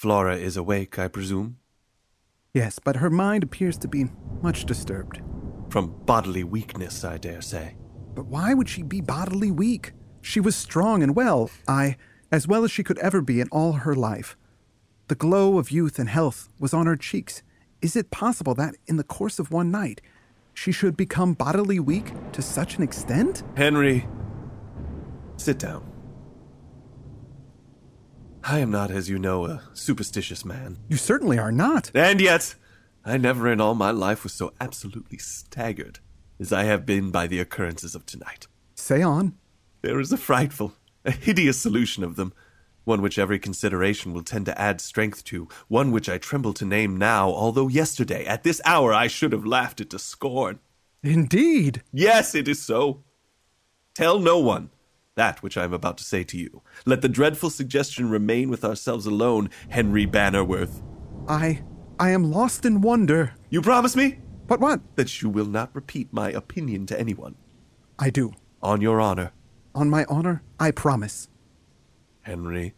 Flora 0.00 0.34
is 0.34 0.56
awake, 0.56 0.98
I 0.98 1.08
presume, 1.08 1.58
Yes, 2.54 2.78
but 2.82 2.96
her 2.96 3.10
mind 3.10 3.44
appears 3.44 3.76
to 3.76 3.86
be 3.86 4.06
much 4.40 4.64
disturbed. 4.64 5.20
from 5.68 5.94
bodily 6.06 6.42
weakness, 6.42 7.04
I 7.04 7.18
dare 7.18 7.42
say. 7.42 7.76
But 8.14 8.24
why 8.24 8.54
would 8.54 8.66
she 8.66 8.82
be 8.82 9.02
bodily 9.02 9.50
weak? 9.50 9.92
She 10.22 10.40
was 10.40 10.56
strong 10.56 11.02
and 11.02 11.14
well, 11.14 11.50
I, 11.68 11.96
as 12.32 12.48
well 12.48 12.64
as 12.64 12.70
she 12.70 12.82
could 12.82 12.96
ever 13.00 13.20
be 13.20 13.42
in 13.42 13.48
all 13.52 13.72
her 13.72 13.94
life. 13.94 14.38
The 15.08 15.14
glow 15.14 15.58
of 15.58 15.70
youth 15.70 15.98
and 15.98 16.08
health 16.08 16.48
was 16.58 16.72
on 16.72 16.86
her 16.86 16.96
cheeks. 16.96 17.42
Is 17.82 17.94
it 17.94 18.10
possible 18.10 18.54
that, 18.54 18.76
in 18.86 18.96
the 18.96 19.04
course 19.04 19.38
of 19.38 19.52
one 19.52 19.70
night, 19.70 20.00
she 20.54 20.72
should 20.72 20.96
become 20.96 21.34
bodily 21.34 21.78
weak 21.78 22.14
to 22.32 22.40
such 22.40 22.78
an 22.78 22.82
extent? 22.82 23.42
Henry, 23.54 24.08
sit 25.36 25.58
down. 25.58 25.89
I 28.42 28.60
am 28.60 28.70
not, 28.70 28.90
as 28.90 29.08
you 29.08 29.18
know, 29.18 29.44
a 29.44 29.62
superstitious 29.74 30.44
man. 30.44 30.78
You 30.88 30.96
certainly 30.96 31.38
are 31.38 31.52
not. 31.52 31.90
And 31.94 32.20
yet, 32.20 32.54
I 33.04 33.16
never 33.16 33.50
in 33.50 33.60
all 33.60 33.74
my 33.74 33.90
life 33.90 34.22
was 34.24 34.32
so 34.32 34.52
absolutely 34.60 35.18
staggered 35.18 35.98
as 36.38 36.52
I 36.52 36.64
have 36.64 36.86
been 36.86 37.10
by 37.10 37.26
the 37.26 37.38
occurrences 37.38 37.94
of 37.94 38.06
tonight. 38.06 38.46
Say 38.74 39.02
on. 39.02 39.34
There 39.82 40.00
is 40.00 40.10
a 40.10 40.16
frightful, 40.16 40.74
a 41.04 41.10
hideous 41.10 41.60
solution 41.60 42.02
of 42.02 42.16
them, 42.16 42.32
one 42.84 43.02
which 43.02 43.18
every 43.18 43.38
consideration 43.38 44.14
will 44.14 44.22
tend 44.22 44.46
to 44.46 44.58
add 44.58 44.80
strength 44.80 45.22
to, 45.24 45.48
one 45.68 45.90
which 45.90 46.08
I 46.08 46.16
tremble 46.16 46.54
to 46.54 46.64
name 46.64 46.96
now, 46.96 47.28
although 47.28 47.68
yesterday, 47.68 48.24
at 48.24 48.42
this 48.42 48.60
hour, 48.64 48.94
I 48.94 49.06
should 49.06 49.32
have 49.32 49.44
laughed 49.44 49.80
it 49.80 49.90
to 49.90 49.98
scorn. 49.98 50.60
Indeed. 51.02 51.82
Yes, 51.92 52.34
it 52.34 52.48
is 52.48 52.62
so. 52.62 53.04
Tell 53.94 54.18
no 54.18 54.38
one 54.38 54.70
that 55.16 55.42
which 55.42 55.56
I 55.56 55.64
am 55.64 55.72
about 55.72 55.98
to 55.98 56.04
say 56.04 56.24
to 56.24 56.38
you. 56.38 56.62
Let 56.86 57.02
the 57.02 57.08
dreadful 57.08 57.50
suggestion 57.50 58.08
remain 58.10 58.48
with 58.50 58.64
ourselves 58.64 59.06
alone, 59.06 59.50
Henry 59.68 60.06
Bannerworth. 60.06 60.82
I. 61.28 61.62
I 61.98 62.10
am 62.10 62.30
lost 62.30 62.64
in 62.64 62.80
wonder. 62.80 63.34
You 63.50 63.60
promise 63.60 63.94
me 63.94 64.18
But 64.46 64.60
what? 64.60 64.80
that 64.96 65.20
you 65.20 65.28
will 65.28 65.44
not 65.46 65.74
repeat 65.74 66.12
my 66.12 66.30
opinion 66.30 66.86
to 66.86 66.98
anyone, 66.98 67.34
I 67.98 68.08
do. 68.10 68.32
on 68.62 68.80
your 68.80 69.00
honor. 69.00 69.32
On 69.74 69.90
my 69.90 70.04
honor, 70.08 70.42
I 70.58 70.70
promise. 70.70 71.28
Henry, 72.22 72.74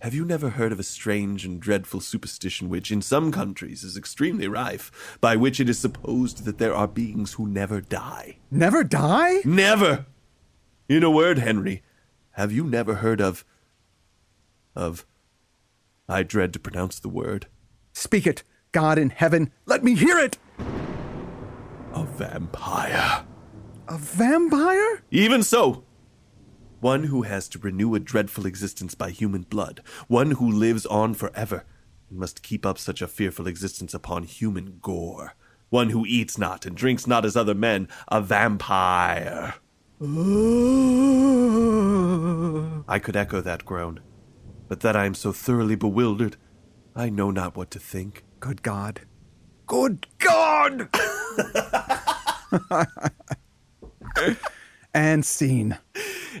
have 0.00 0.14
you 0.14 0.24
never 0.24 0.50
heard 0.50 0.72
of 0.72 0.80
a 0.80 0.82
strange 0.82 1.44
and 1.44 1.60
dreadful 1.60 2.00
superstition 2.00 2.68
which, 2.70 2.90
in 2.90 3.02
some 3.02 3.30
countries, 3.30 3.84
is 3.84 3.96
extremely 3.96 4.48
rife, 4.48 5.18
by 5.20 5.36
which 5.36 5.60
it 5.60 5.68
is 5.68 5.78
supposed 5.78 6.44
that 6.44 6.58
there 6.58 6.74
are 6.74 6.88
beings 6.88 7.34
who 7.34 7.46
never 7.46 7.80
die? 7.82 8.38
Never 8.50 8.82
die? 8.84 9.40
Never! 9.44 10.06
In 10.88 11.02
a 11.02 11.10
word, 11.10 11.38
Henry, 11.38 11.82
have 12.32 12.52
you 12.52 12.62
never 12.62 12.96
heard 12.96 13.20
of. 13.20 13.44
of. 14.76 15.04
I 16.08 16.22
dread 16.22 16.52
to 16.52 16.60
pronounce 16.60 17.00
the 17.00 17.08
word. 17.08 17.46
Speak 17.92 18.26
it. 18.26 18.44
God 18.70 18.96
in 18.96 19.10
heaven, 19.10 19.50
let 19.64 19.82
me 19.82 19.96
hear 19.96 20.18
it! 20.18 20.38
A 21.92 22.04
vampire. 22.04 23.24
A 23.88 23.98
vampire? 23.98 25.02
Even 25.10 25.42
so, 25.42 25.82
one 26.80 27.04
who 27.04 27.22
has 27.22 27.48
to 27.48 27.58
renew 27.58 27.94
a 27.94 28.00
dreadful 28.00 28.46
existence 28.46 28.94
by 28.94 29.10
human 29.10 29.42
blood, 29.42 29.82
one 30.06 30.32
who 30.32 30.48
lives 30.48 30.86
on 30.86 31.14
forever, 31.14 31.64
and 32.10 32.18
must 32.18 32.42
keep 32.42 32.64
up 32.64 32.78
such 32.78 33.02
a 33.02 33.08
fearful 33.08 33.46
existence 33.48 33.94
upon 33.94 34.24
human 34.24 34.78
gore, 34.82 35.34
one 35.70 35.90
who 35.90 36.06
eats 36.06 36.38
not 36.38 36.64
and 36.66 36.76
drinks 36.76 37.06
not 37.06 37.24
as 37.24 37.36
other 37.36 37.54
men, 37.54 37.88
a 38.08 38.20
vampire. 38.20 39.54
I 42.88 42.98
could 42.98 43.16
echo 43.16 43.40
that 43.40 43.64
groan, 43.64 44.00
but 44.68 44.80
that 44.80 44.94
I 44.94 45.06
am 45.06 45.14
so 45.14 45.32
thoroughly 45.32 45.74
bewildered, 45.74 46.36
I 46.94 47.08
know 47.08 47.30
not 47.30 47.56
what 47.56 47.70
to 47.72 47.78
think. 47.78 48.24
Good 48.40 48.62
God. 48.62 49.00
Good 49.66 50.06
God! 50.18 50.88
and 54.94 55.24
scene. 55.24 55.78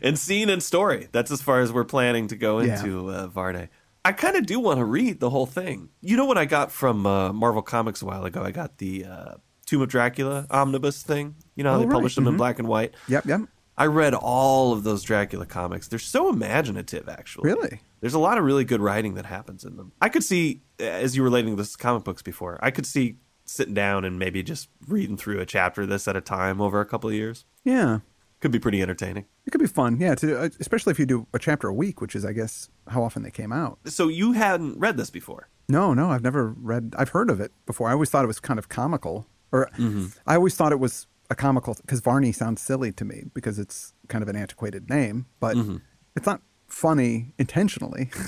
and 0.02 0.18
scene 0.18 0.50
and 0.50 0.62
story. 0.62 1.08
That's 1.12 1.30
as 1.30 1.40
far 1.42 1.60
as 1.60 1.72
we're 1.72 1.84
planning 1.84 2.28
to 2.28 2.36
go 2.36 2.60
Yeah. 2.60 2.76
into 2.78 3.10
uh, 3.10 3.26
Varney. 3.26 3.68
I 4.04 4.12
kind 4.12 4.36
of 4.36 4.46
do 4.46 4.60
want 4.60 4.78
to 4.78 4.84
read 4.84 5.18
the 5.18 5.30
whole 5.30 5.46
thing. 5.46 5.88
You 6.00 6.16
know 6.16 6.26
what 6.26 6.38
I 6.38 6.44
got 6.44 6.70
from 6.70 7.06
uh, 7.06 7.32
Marvel 7.32 7.62
Comics 7.62 8.02
a 8.02 8.04
while 8.06 8.24
ago? 8.24 8.42
I 8.44 8.52
got 8.52 8.78
the 8.78 9.04
uh, 9.06 9.34
Tomb 9.66 9.82
of 9.82 9.88
Dracula 9.88 10.46
omnibus 10.50 11.02
thing. 11.02 11.34
You 11.54 11.64
know 11.64 11.70
how 11.72 11.76
Oh, 11.76 11.80
they 11.80 11.86
right. 11.86 11.92
published 11.92 12.14
them 12.16 12.26
in 12.26 12.36
black 12.36 12.58
and 12.58 12.68
white? 12.68 12.94
Yep, 13.08 13.26
yep. 13.26 13.40
I 13.76 13.86
read 13.86 14.14
all 14.14 14.72
of 14.72 14.84
those 14.84 15.02
Dracula 15.02 15.44
comics. 15.44 15.88
They're 15.88 15.98
so 15.98 16.30
imaginative, 16.30 17.08
actually. 17.08 17.50
Really? 17.50 17.80
There's 18.00 18.14
a 18.14 18.18
lot 18.18 18.38
of 18.38 18.44
really 18.44 18.64
good 18.64 18.80
writing 18.80 19.14
that 19.14 19.26
happens 19.26 19.64
in 19.64 19.76
them. 19.76 19.92
I 20.00 20.08
could 20.08 20.24
see, 20.24 20.62
as 20.78 21.14
you 21.16 21.22
were 21.22 21.26
relating 21.28 21.56
this 21.56 21.72
to 21.72 21.78
comic 21.78 22.04
books 22.04 22.22
before, 22.22 22.58
I 22.62 22.70
could 22.70 22.86
see 22.86 23.16
sitting 23.44 23.74
down 23.74 24.04
and 24.04 24.18
maybe 24.18 24.42
just 24.42 24.68
reading 24.88 25.16
through 25.16 25.40
a 25.40 25.46
chapter 25.46 25.82
of 25.82 25.88
this 25.88 26.08
at 26.08 26.16
a 26.16 26.20
time 26.20 26.60
over 26.60 26.80
a 26.80 26.86
couple 26.86 27.10
of 27.10 27.14
years. 27.14 27.44
Yeah. 27.64 27.98
Could 28.40 28.50
be 28.50 28.58
pretty 28.58 28.80
entertaining. 28.82 29.26
It 29.46 29.50
could 29.50 29.60
be 29.60 29.66
fun. 29.66 29.98
Yeah, 30.00 30.14
to, 30.16 30.40
uh, 30.40 30.48
especially 30.60 30.90
if 30.92 30.98
you 30.98 31.06
do 31.06 31.26
a 31.34 31.38
chapter 31.38 31.68
a 31.68 31.74
week, 31.74 32.00
which 32.00 32.14
is, 32.14 32.24
I 32.24 32.32
guess, 32.32 32.68
how 32.88 33.02
often 33.02 33.22
they 33.22 33.30
came 33.30 33.52
out. 33.52 33.78
So 33.86 34.08
you 34.08 34.32
hadn't 34.32 34.78
read 34.78 34.96
this 34.96 35.10
before. 35.10 35.48
No, 35.68 35.94
no, 35.94 36.10
I've 36.10 36.22
never 36.22 36.48
read. 36.48 36.94
I've 36.98 37.08
heard 37.10 37.30
of 37.30 37.40
it 37.40 37.52
before. 37.66 37.88
I 37.88 37.92
always 37.92 38.10
thought 38.10 38.24
it 38.24 38.28
was 38.28 38.40
kind 38.40 38.58
of 38.58 38.68
comical, 38.68 39.26
or 39.52 39.70
mm-hmm. 39.78 40.06
I 40.26 40.36
always 40.36 40.54
thought 40.54 40.72
it 40.72 40.80
was 40.80 41.06
a 41.30 41.34
comical 41.34 41.76
because 41.80 42.00
Varney 42.00 42.32
sounds 42.32 42.60
silly 42.60 42.92
to 42.92 43.04
me 43.04 43.24
because 43.34 43.58
it's 43.58 43.94
kind 44.08 44.22
of 44.22 44.28
an 44.28 44.36
antiquated 44.36 44.88
name, 44.88 45.26
but 45.40 45.56
mm-hmm. 45.56 45.76
it's 46.14 46.26
not 46.26 46.40
funny 46.66 47.32
intentionally. 47.38 48.10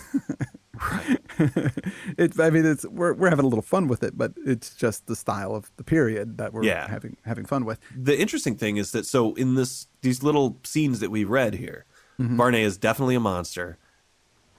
Right. 0.92 1.18
it, 2.16 2.38
I 2.38 2.50
mean, 2.50 2.64
it's 2.64 2.86
we're 2.86 3.12
we're 3.12 3.30
having 3.30 3.44
a 3.44 3.48
little 3.48 3.62
fun 3.62 3.88
with 3.88 4.04
it, 4.04 4.16
but 4.16 4.34
it's 4.46 4.76
just 4.76 5.08
the 5.08 5.16
style 5.16 5.56
of 5.56 5.72
the 5.76 5.82
period 5.82 6.38
that 6.38 6.52
we're 6.52 6.62
Yeah. 6.62 6.86
having 6.88 7.16
having 7.24 7.46
fun 7.46 7.64
with. 7.64 7.80
the 7.96 8.16
interesting 8.16 8.54
thing 8.54 8.76
is 8.76 8.92
that 8.92 9.04
so 9.04 9.34
in 9.34 9.56
this 9.56 9.88
these 10.02 10.22
little 10.22 10.56
scenes 10.62 11.00
that 11.00 11.10
we 11.10 11.24
read 11.24 11.54
here, 11.54 11.84
mm-hmm. 12.20 12.36
Varney 12.36 12.62
is 12.62 12.76
definitely 12.76 13.16
a 13.16 13.20
monster, 13.20 13.76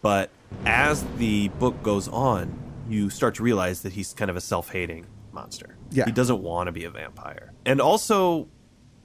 but 0.02 0.30
as 0.66 1.06
the 1.18 1.48
book 1.58 1.82
goes 1.84 2.10
on, 2.10 2.54
you 2.90 3.10
start 3.10 3.36
to 3.36 3.44
realize 3.44 3.82
that 3.84 3.94
he's 3.94 4.14
kind 4.14 4.30
of 4.30 4.36
a 4.36 4.42
self-hating 4.42 5.06
monster. 5.40 5.78
Yeah. 5.92 6.06
he 6.06 6.12
doesn't 6.12 6.42
want 6.42 6.68
to 6.68 6.72
be 6.72 6.84
a 6.86 6.90
vampire, 6.92 7.54
and 7.66 7.82
also 7.82 8.48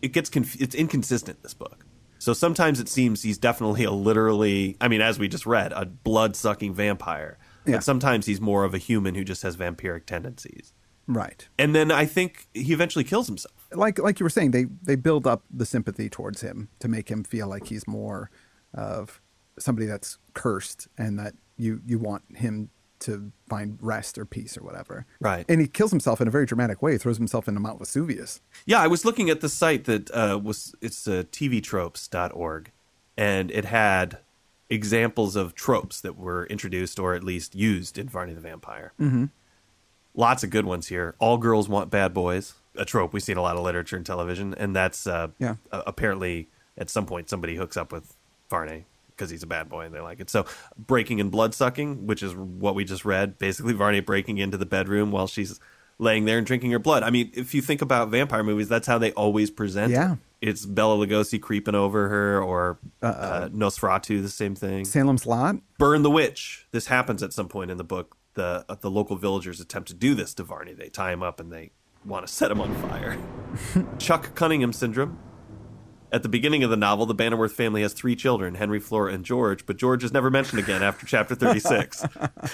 it 0.02 0.12
gets 0.12 0.28
conf- 0.30 0.60
it's 0.60 0.74
inconsistent. 0.74 1.42
This 1.42 1.54
book. 1.54 1.86
So 2.18 2.32
sometimes 2.32 2.80
it 2.80 2.88
seems 2.88 3.22
he's 3.22 3.36
definitely 3.38 3.84
a 3.84 3.90
literally, 3.90 4.76
I 4.80 4.88
mean, 4.88 5.02
as 5.02 5.18
we 5.18 5.28
just 5.28 5.44
read, 5.44 5.72
a 5.72 5.84
blood 5.84 6.36
sucking 6.36 6.72
vampire. 6.72 7.36
Yeah. 7.66 7.76
But 7.76 7.84
sometimes 7.84 8.24
he's 8.24 8.40
more 8.40 8.64
of 8.64 8.72
a 8.72 8.78
human 8.78 9.14
who 9.14 9.24
just 9.24 9.42
has 9.42 9.56
vampiric 9.58 10.06
tendencies. 10.06 10.72
Right. 11.06 11.46
And 11.58 11.74
then 11.74 11.90
I 11.90 12.06
think 12.06 12.46
he 12.54 12.72
eventually 12.72 13.04
kills 13.04 13.26
himself. 13.26 13.54
like 13.72 13.98
like 13.98 14.20
you 14.20 14.24
were 14.24 14.30
saying, 14.30 14.52
they 14.52 14.64
they 14.82 14.96
build 14.96 15.26
up 15.26 15.44
the 15.50 15.66
sympathy 15.66 16.08
towards 16.08 16.40
him 16.40 16.68
to 16.78 16.88
make 16.88 17.10
him 17.10 17.24
feel 17.24 17.46
like 17.46 17.66
he's 17.66 17.86
more 17.86 18.30
of 18.72 19.20
somebody 19.58 19.86
that's 19.86 20.18
cursed 20.32 20.88
and 20.96 21.18
that 21.18 21.34
you 21.56 21.80
you 21.86 21.98
want 21.98 22.22
him 22.36 22.70
to 23.04 23.32
find 23.48 23.78
rest 23.80 24.18
or 24.18 24.24
peace 24.24 24.56
or 24.58 24.62
whatever. 24.62 25.06
Right. 25.20 25.44
And 25.48 25.60
he 25.60 25.66
kills 25.66 25.90
himself 25.90 26.20
in 26.20 26.28
a 26.28 26.30
very 26.30 26.46
dramatic 26.46 26.82
way. 26.82 26.92
He 26.92 26.98
throws 26.98 27.16
himself 27.18 27.48
into 27.48 27.60
Mount 27.60 27.78
Vesuvius. 27.78 28.40
Yeah, 28.66 28.80
I 28.80 28.86
was 28.86 29.04
looking 29.04 29.30
at 29.30 29.40
the 29.40 29.48
site 29.48 29.84
that 29.84 30.10
uh, 30.10 30.38
was 30.42 30.74
it's 30.80 31.06
uh, 31.08 31.24
tvtropes.org, 31.30 32.70
and 33.16 33.50
it 33.50 33.64
had 33.64 34.18
examples 34.70 35.36
of 35.36 35.54
tropes 35.54 36.00
that 36.00 36.16
were 36.16 36.46
introduced 36.46 36.98
or 36.98 37.14
at 37.14 37.22
least 37.22 37.54
used 37.54 37.98
in 37.98 38.08
Varney 38.08 38.32
the 38.34 38.40
Vampire. 38.40 38.92
Mm-hmm. 39.00 39.26
Lots 40.14 40.42
of 40.44 40.50
good 40.50 40.64
ones 40.64 40.88
here. 40.88 41.14
All 41.18 41.38
girls 41.38 41.68
want 41.68 41.90
bad 41.90 42.14
boys, 42.14 42.54
a 42.76 42.84
trope 42.84 43.12
we 43.12 43.20
see 43.20 43.32
in 43.32 43.38
a 43.38 43.42
lot 43.42 43.56
of 43.56 43.62
literature 43.62 43.96
and 43.96 44.06
television, 44.06 44.54
and 44.54 44.74
that's 44.74 45.06
uh, 45.06 45.28
Yeah. 45.38 45.56
uh, 45.72 45.82
apparently 45.86 46.48
at 46.78 46.88
some 46.90 47.04
point 47.06 47.28
somebody 47.28 47.56
hooks 47.56 47.76
up 47.76 47.92
with 47.92 48.16
Varney 48.48 48.86
because 49.16 49.30
he's 49.30 49.42
a 49.42 49.46
bad 49.46 49.68
boy 49.68 49.82
and 49.82 49.94
they 49.94 50.00
like 50.00 50.20
it. 50.20 50.30
So 50.30 50.46
breaking 50.76 51.20
and 51.20 51.30
blood 51.30 51.54
sucking, 51.54 52.06
which 52.06 52.22
is 52.22 52.34
what 52.34 52.74
we 52.74 52.84
just 52.84 53.04
read, 53.04 53.38
basically 53.38 53.72
Varney 53.72 54.00
breaking 54.00 54.38
into 54.38 54.56
the 54.56 54.66
bedroom 54.66 55.10
while 55.10 55.26
she's 55.26 55.60
laying 55.98 56.24
there 56.24 56.38
and 56.38 56.46
drinking 56.46 56.70
her 56.72 56.78
blood. 56.78 57.02
I 57.02 57.10
mean, 57.10 57.30
if 57.34 57.54
you 57.54 57.62
think 57.62 57.82
about 57.82 58.08
vampire 58.08 58.42
movies, 58.42 58.68
that's 58.68 58.86
how 58.86 58.98
they 58.98 59.12
always 59.12 59.50
present 59.50 59.92
it. 59.92 59.94
Yeah. 59.94 60.16
It's 60.40 60.66
Bela 60.66 61.06
Lugosi 61.06 61.40
creeping 61.40 61.74
over 61.74 62.08
her 62.08 62.42
or 62.42 62.78
uh, 63.00 63.48
Nosferatu, 63.52 64.20
the 64.20 64.28
same 64.28 64.54
thing. 64.54 64.84
Salem's 64.84 65.26
Lot. 65.26 65.56
Burn 65.78 66.02
the 66.02 66.10
witch. 66.10 66.66
This 66.70 66.88
happens 66.88 67.22
at 67.22 67.32
some 67.32 67.48
point 67.48 67.70
in 67.70 67.78
the 67.78 67.84
book. 67.84 68.16
The 68.34 68.64
uh, 68.68 68.74
the 68.74 68.90
local 68.90 69.16
villagers 69.16 69.60
attempt 69.60 69.88
to 69.88 69.94
do 69.94 70.14
this 70.14 70.34
to 70.34 70.42
Varney. 70.42 70.74
They 70.74 70.88
tie 70.88 71.12
him 71.12 71.22
up 71.22 71.38
and 71.38 71.52
they 71.52 71.70
want 72.04 72.26
to 72.26 72.32
set 72.32 72.50
him 72.50 72.60
on 72.60 72.74
fire. 72.74 73.16
Chuck 73.98 74.34
Cunningham 74.34 74.72
syndrome. 74.72 75.18
At 76.14 76.22
the 76.22 76.28
beginning 76.28 76.62
of 76.62 76.70
the 76.70 76.76
novel, 76.76 77.06
the 77.06 77.14
Bannerworth 77.14 77.50
family 77.50 77.82
has 77.82 77.92
three 77.92 78.14
children, 78.14 78.54
Henry, 78.54 78.78
Flora, 78.78 79.12
and 79.12 79.24
George, 79.24 79.66
but 79.66 79.76
George 79.76 80.04
is 80.04 80.12
never 80.12 80.30
mentioned 80.30 80.60
again 80.60 80.80
after 80.80 81.04
chapter 81.04 81.34
36. 81.34 82.04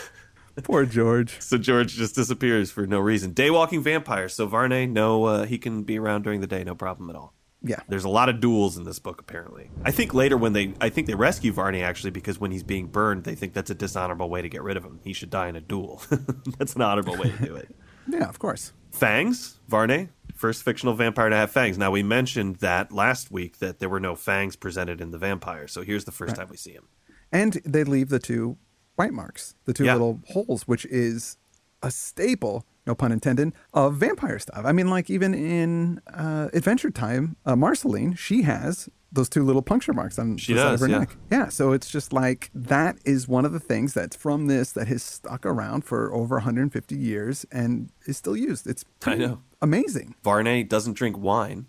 Poor 0.62 0.86
George. 0.86 1.38
so 1.40 1.58
George 1.58 1.92
just 1.92 2.14
disappears 2.14 2.70
for 2.70 2.86
no 2.86 2.98
reason. 3.00 3.34
Daywalking 3.34 3.82
vampire. 3.82 4.30
So 4.30 4.46
Varney, 4.46 4.86
no, 4.86 5.24
uh, 5.24 5.44
he 5.44 5.58
can 5.58 5.82
be 5.82 5.98
around 5.98 6.22
during 6.22 6.40
the 6.40 6.46
day, 6.46 6.64
no 6.64 6.74
problem 6.74 7.10
at 7.10 7.16
all. 7.16 7.34
Yeah. 7.62 7.80
There's 7.86 8.04
a 8.04 8.08
lot 8.08 8.30
of 8.30 8.40
duels 8.40 8.78
in 8.78 8.84
this 8.84 8.98
book, 8.98 9.20
apparently. 9.20 9.70
I 9.84 9.90
think 9.90 10.14
later 10.14 10.38
when 10.38 10.54
they, 10.54 10.72
I 10.80 10.88
think 10.88 11.06
they 11.06 11.14
rescue 11.14 11.52
Varney 11.52 11.82
actually 11.82 12.12
because 12.12 12.40
when 12.40 12.52
he's 12.52 12.62
being 12.62 12.86
burned, 12.86 13.24
they 13.24 13.34
think 13.34 13.52
that's 13.52 13.68
a 13.68 13.74
dishonorable 13.74 14.30
way 14.30 14.40
to 14.40 14.48
get 14.48 14.62
rid 14.62 14.78
of 14.78 14.84
him. 14.86 15.00
He 15.04 15.12
should 15.12 15.28
die 15.28 15.48
in 15.48 15.56
a 15.56 15.60
duel. 15.60 16.00
that's 16.58 16.76
an 16.76 16.80
honorable 16.80 17.18
way 17.18 17.30
to 17.30 17.44
do 17.44 17.56
it. 17.56 17.68
Yeah, 18.08 18.28
of 18.28 18.40
course. 18.40 18.72
Fangs, 18.90 19.60
Varney, 19.68 20.08
first 20.40 20.62
fictional 20.62 20.94
vampire 20.94 21.28
to 21.28 21.36
have 21.36 21.50
fangs. 21.50 21.76
Now 21.76 21.90
we 21.90 22.02
mentioned 22.02 22.56
that 22.56 22.90
last 22.92 23.30
week 23.30 23.58
that 23.58 23.78
there 23.78 23.90
were 23.90 24.00
no 24.00 24.16
fangs 24.16 24.56
presented 24.56 24.98
in 25.02 25.10
the 25.10 25.18
vampire. 25.18 25.68
So 25.68 25.82
here's 25.82 26.06
the 26.06 26.12
first 26.12 26.34
time 26.34 26.48
we 26.50 26.56
see 26.56 26.72
him. 26.72 26.88
And 27.30 27.60
they 27.66 27.84
leave 27.84 28.08
the 28.08 28.18
two 28.18 28.56
bite 28.96 29.12
marks, 29.12 29.54
the 29.66 29.74
two 29.74 29.84
Yeah. 29.84 29.92
little 29.92 30.22
holes, 30.28 30.62
which 30.66 30.86
is 30.86 31.36
a 31.82 31.90
staple, 31.90 32.64
no 32.90 32.94
pun 32.96 33.12
intended, 33.12 33.52
of 33.72 33.94
vampire 33.94 34.38
stuff. 34.38 34.62
I 34.64 34.72
mean, 34.72 34.88
like 34.88 35.08
even 35.08 35.32
in 35.32 36.00
uh, 36.12 36.48
Adventure 36.52 36.90
Time, 36.90 37.36
uh, 37.46 37.54
Marceline, 37.54 38.14
she 38.14 38.42
has 38.42 38.88
those 39.12 39.28
two 39.28 39.44
little 39.44 39.62
puncture 39.62 39.92
marks 39.92 40.18
on 40.18 40.36
She 40.36 40.54
the 40.54 40.60
side 40.60 40.70
does, 40.70 40.82
of 40.82 40.88
her 40.88 40.92
yeah. 40.92 40.98
neck. 41.00 41.16
Yeah, 41.30 41.48
so 41.48 41.72
it's 41.72 41.90
just 41.90 42.12
like 42.12 42.50
that 42.54 42.98
is 43.04 43.28
one 43.28 43.44
of 43.44 43.52
the 43.52 43.60
things 43.60 43.94
that's 43.94 44.16
from 44.16 44.46
this 44.46 44.72
that 44.72 44.88
has 44.88 45.02
stuck 45.02 45.46
around 45.46 45.84
for 45.84 46.12
over 46.12 46.36
150 46.36 46.96
years 46.96 47.46
and 47.52 47.90
is 48.06 48.16
still 48.16 48.36
used. 48.36 48.66
It's 48.66 48.84
pretty 48.98 49.26
know. 49.26 49.40
amazing. 49.62 50.14
Varney 50.22 50.64
doesn't 50.64 50.94
drink 50.94 51.16
wine 51.16 51.66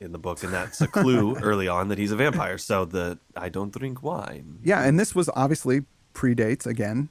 in 0.00 0.12
the 0.12 0.18
book, 0.18 0.42
and 0.42 0.52
that's 0.52 0.80
a 0.80 0.88
clue 0.88 1.36
early 1.42 1.68
on 1.68 1.88
that 1.88 1.98
he's 1.98 2.12
a 2.12 2.16
vampire. 2.16 2.58
So 2.58 2.84
the 2.84 3.18
I 3.36 3.48
don't 3.50 3.76
drink 3.76 4.02
wine. 4.02 4.60
Yeah, 4.62 4.82
and 4.82 4.98
this 4.98 5.14
was 5.14 5.28
obviously 5.34 5.82
predates 6.14 6.66
again 6.66 7.08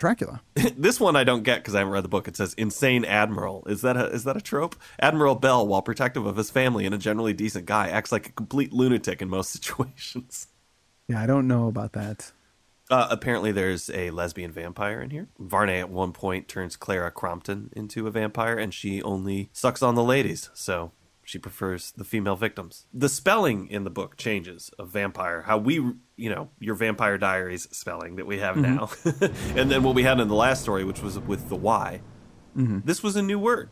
Dracula. 0.00 0.42
this 0.76 0.98
one 0.98 1.14
I 1.14 1.24
don't 1.24 1.44
get 1.44 1.58
because 1.58 1.74
I 1.74 1.78
haven't 1.78 1.92
read 1.92 2.04
the 2.04 2.08
book. 2.08 2.26
It 2.26 2.36
says 2.36 2.54
insane 2.54 3.04
admiral. 3.04 3.64
Is 3.66 3.82
that 3.82 3.96
a 3.96 4.06
is 4.06 4.24
that 4.24 4.36
a 4.36 4.40
trope? 4.40 4.74
Admiral 4.98 5.36
Bell, 5.36 5.66
while 5.66 5.82
protective 5.82 6.26
of 6.26 6.36
his 6.36 6.50
family 6.50 6.86
and 6.86 6.94
a 6.94 6.98
generally 6.98 7.32
decent 7.32 7.66
guy, 7.66 7.88
acts 7.88 8.10
like 8.10 8.28
a 8.28 8.32
complete 8.32 8.72
lunatic 8.72 9.22
in 9.22 9.28
most 9.28 9.50
situations. 9.52 10.48
Yeah, 11.06 11.22
I 11.22 11.26
don't 11.26 11.46
know 11.46 11.68
about 11.68 11.92
that. 11.92 12.32
Uh, 12.90 13.06
apparently, 13.08 13.52
there's 13.52 13.88
a 13.90 14.10
lesbian 14.10 14.50
vampire 14.50 15.00
in 15.00 15.10
here. 15.10 15.28
Varney 15.38 15.74
at 15.74 15.90
one 15.90 16.12
point 16.12 16.48
turns 16.48 16.74
Clara 16.74 17.12
Crofton 17.12 17.70
into 17.76 18.08
a 18.08 18.10
vampire, 18.10 18.58
and 18.58 18.74
she 18.74 19.00
only 19.02 19.48
sucks 19.52 19.80
on 19.80 19.94
the 19.94 20.02
ladies, 20.02 20.50
so 20.54 20.90
she 21.30 21.38
prefers 21.38 21.92
the 21.92 22.02
female 22.02 22.34
victims. 22.34 22.86
The 22.92 23.08
spelling 23.08 23.68
in 23.68 23.84
the 23.84 23.90
book 23.90 24.16
changes 24.16 24.68
of 24.80 24.88
vampire. 24.88 25.42
How 25.42 25.58
we, 25.58 25.74
you 25.74 26.28
know, 26.28 26.50
your 26.58 26.74
Vampire 26.74 27.18
Diaries 27.18 27.68
spelling 27.70 28.16
that 28.16 28.26
we 28.26 28.40
have 28.40 28.56
mm-hmm. 28.56 28.74
now, 28.74 29.54
and 29.60 29.70
then 29.70 29.84
what 29.84 29.94
we 29.94 30.02
had 30.02 30.18
in 30.18 30.26
the 30.26 30.34
last 30.34 30.62
story, 30.62 30.82
which 30.82 31.02
was 31.02 31.20
with 31.20 31.48
the 31.48 31.54
Y. 31.54 32.00
Mm-hmm. 32.56 32.80
This 32.82 33.04
was 33.04 33.14
a 33.14 33.22
new 33.22 33.38
word, 33.38 33.70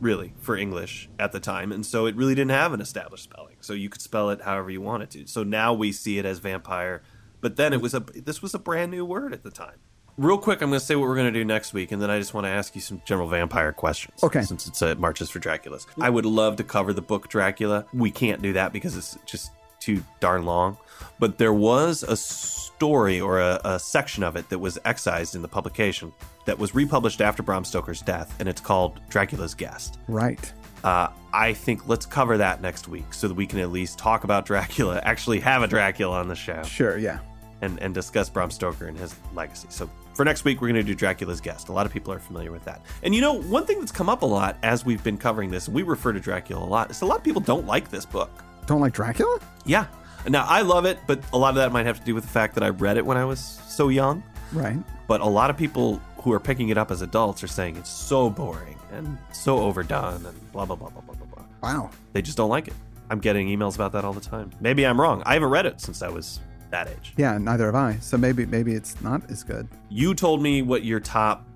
really, 0.00 0.34
for 0.38 0.56
English 0.56 1.08
at 1.18 1.32
the 1.32 1.40
time, 1.40 1.72
and 1.72 1.84
so 1.84 2.06
it 2.06 2.14
really 2.14 2.36
didn't 2.36 2.52
have 2.52 2.72
an 2.72 2.80
established 2.80 3.24
spelling. 3.24 3.56
So 3.60 3.72
you 3.72 3.88
could 3.88 4.00
spell 4.00 4.30
it 4.30 4.42
however 4.42 4.70
you 4.70 4.80
wanted 4.80 5.10
to. 5.10 5.26
So 5.26 5.42
now 5.42 5.74
we 5.74 5.90
see 5.90 6.18
it 6.18 6.24
as 6.24 6.38
vampire, 6.38 7.02
but 7.40 7.56
then 7.56 7.72
it 7.72 7.80
was 7.80 7.92
a 7.92 7.98
this 7.98 8.40
was 8.40 8.54
a 8.54 8.60
brand 8.60 8.92
new 8.92 9.04
word 9.04 9.34
at 9.34 9.42
the 9.42 9.50
time. 9.50 9.80
Real 10.18 10.38
quick, 10.38 10.62
I'm 10.62 10.70
going 10.70 10.80
to 10.80 10.84
say 10.86 10.96
what 10.96 11.08
we're 11.08 11.14
going 11.14 11.32
to 11.32 11.38
do 11.38 11.44
next 11.44 11.74
week, 11.74 11.92
and 11.92 12.00
then 12.00 12.10
I 12.10 12.18
just 12.18 12.32
want 12.32 12.46
to 12.46 12.50
ask 12.50 12.74
you 12.74 12.80
some 12.80 13.02
general 13.04 13.28
vampire 13.28 13.72
questions. 13.72 14.22
Okay. 14.22 14.40
Since 14.42 14.66
it's 14.66 14.80
uh, 14.80 14.94
March 14.96 15.20
is 15.20 15.28
for 15.28 15.40
Draculas, 15.40 15.86
I 16.00 16.08
would 16.08 16.24
love 16.24 16.56
to 16.56 16.64
cover 16.64 16.94
the 16.94 17.02
book 17.02 17.28
Dracula. 17.28 17.84
We 17.92 18.10
can't 18.10 18.40
do 18.40 18.54
that 18.54 18.72
because 18.72 18.96
it's 18.96 19.18
just 19.26 19.50
too 19.78 20.02
darn 20.20 20.44
long. 20.46 20.78
But 21.18 21.36
there 21.36 21.52
was 21.52 22.02
a 22.02 22.16
story 22.16 23.20
or 23.20 23.40
a, 23.40 23.60
a 23.64 23.78
section 23.78 24.22
of 24.22 24.36
it 24.36 24.48
that 24.48 24.58
was 24.58 24.78
excised 24.86 25.34
in 25.34 25.42
the 25.42 25.48
publication 25.48 26.12
that 26.46 26.58
was 26.58 26.74
republished 26.74 27.20
after 27.20 27.42
Bram 27.42 27.64
Stoker's 27.64 28.00
death, 28.00 28.34
and 28.40 28.48
it's 28.48 28.60
called 28.60 29.00
Dracula's 29.10 29.54
Guest. 29.54 29.98
Right. 30.08 30.50
Uh, 30.82 31.08
I 31.34 31.52
think 31.52 31.88
let's 31.88 32.06
cover 32.06 32.38
that 32.38 32.62
next 32.62 32.88
week 32.88 33.12
so 33.12 33.28
that 33.28 33.34
we 33.34 33.46
can 33.46 33.58
at 33.58 33.70
least 33.70 33.98
talk 33.98 34.24
about 34.24 34.46
Dracula, 34.46 34.98
actually 35.04 35.40
have 35.40 35.62
a 35.62 35.66
Dracula 35.66 36.18
on 36.20 36.28
the 36.28 36.34
show, 36.34 36.62
Sure, 36.62 36.96
yeah. 36.96 37.18
and, 37.60 37.78
and 37.82 37.92
discuss 37.92 38.30
Bram 38.30 38.50
Stoker 38.50 38.86
and 38.86 38.96
his 38.96 39.14
legacy. 39.34 39.66
So 39.70 39.90
for 40.16 40.24
next 40.24 40.44
week, 40.44 40.62
we're 40.62 40.68
going 40.68 40.80
to 40.80 40.82
do 40.82 40.94
Dracula's 40.94 41.42
Guest. 41.42 41.68
A 41.68 41.72
lot 41.72 41.84
of 41.84 41.92
people 41.92 42.12
are 42.12 42.18
familiar 42.18 42.50
with 42.50 42.64
that. 42.64 42.80
And 43.02 43.14
you 43.14 43.20
know, 43.20 43.34
one 43.34 43.66
thing 43.66 43.78
that's 43.80 43.92
come 43.92 44.08
up 44.08 44.22
a 44.22 44.26
lot 44.26 44.56
as 44.62 44.84
we've 44.84 45.04
been 45.04 45.18
covering 45.18 45.50
this, 45.50 45.66
and 45.66 45.74
we 45.74 45.82
refer 45.82 46.12
to 46.14 46.20
Dracula 46.20 46.64
a 46.64 46.66
lot, 46.66 46.90
is 46.90 47.02
a 47.02 47.06
lot 47.06 47.18
of 47.18 47.24
people 47.24 47.42
don't 47.42 47.66
like 47.66 47.90
this 47.90 48.06
book. 48.06 48.30
Don't 48.66 48.80
like 48.80 48.94
Dracula? 48.94 49.38
Yeah. 49.66 49.86
Now, 50.26 50.46
I 50.48 50.62
love 50.62 50.86
it, 50.86 50.98
but 51.06 51.20
a 51.32 51.38
lot 51.38 51.50
of 51.50 51.56
that 51.56 51.70
might 51.70 51.86
have 51.86 52.00
to 52.00 52.04
do 52.04 52.14
with 52.14 52.24
the 52.24 52.30
fact 52.30 52.54
that 52.54 52.64
I 52.64 52.70
read 52.70 52.96
it 52.96 53.04
when 53.04 53.18
I 53.18 53.24
was 53.24 53.38
so 53.68 53.88
young. 53.88 54.22
Right. 54.52 54.78
But 55.06 55.20
a 55.20 55.26
lot 55.26 55.50
of 55.50 55.56
people 55.56 56.00
who 56.16 56.32
are 56.32 56.40
picking 56.40 56.70
it 56.70 56.78
up 56.78 56.90
as 56.90 57.02
adults 57.02 57.44
are 57.44 57.48
saying 57.48 57.76
it's 57.76 57.90
so 57.90 58.30
boring 58.30 58.76
and 58.92 59.18
so 59.32 59.58
overdone 59.58 60.24
and 60.26 60.52
blah, 60.52 60.64
blah, 60.64 60.76
blah, 60.76 60.88
blah, 60.88 61.02
blah, 61.02 61.14
blah, 61.14 61.26
blah. 61.26 61.44
Wow. 61.62 61.90
They 62.14 62.22
just 62.22 62.36
don't 62.36 62.50
like 62.50 62.68
it. 62.68 62.74
I'm 63.10 63.20
getting 63.20 63.46
emails 63.48 63.76
about 63.76 63.92
that 63.92 64.04
all 64.04 64.14
the 64.14 64.20
time. 64.20 64.50
Maybe 64.60 64.84
I'm 64.84 65.00
wrong. 65.00 65.22
I 65.26 65.34
haven't 65.34 65.50
read 65.50 65.66
it 65.66 65.80
since 65.80 66.02
I 66.02 66.08
was 66.08 66.40
that 66.70 66.88
age. 66.88 67.14
Yeah, 67.16 67.38
neither 67.38 67.66
have 67.66 67.74
I. 67.74 67.98
So 68.00 68.16
maybe 68.16 68.46
maybe 68.46 68.74
it's 68.74 69.00
not 69.00 69.28
as 69.30 69.42
good. 69.42 69.68
You 69.88 70.14
told 70.14 70.42
me 70.42 70.62
what 70.62 70.84
your 70.84 71.00
top 71.00 71.46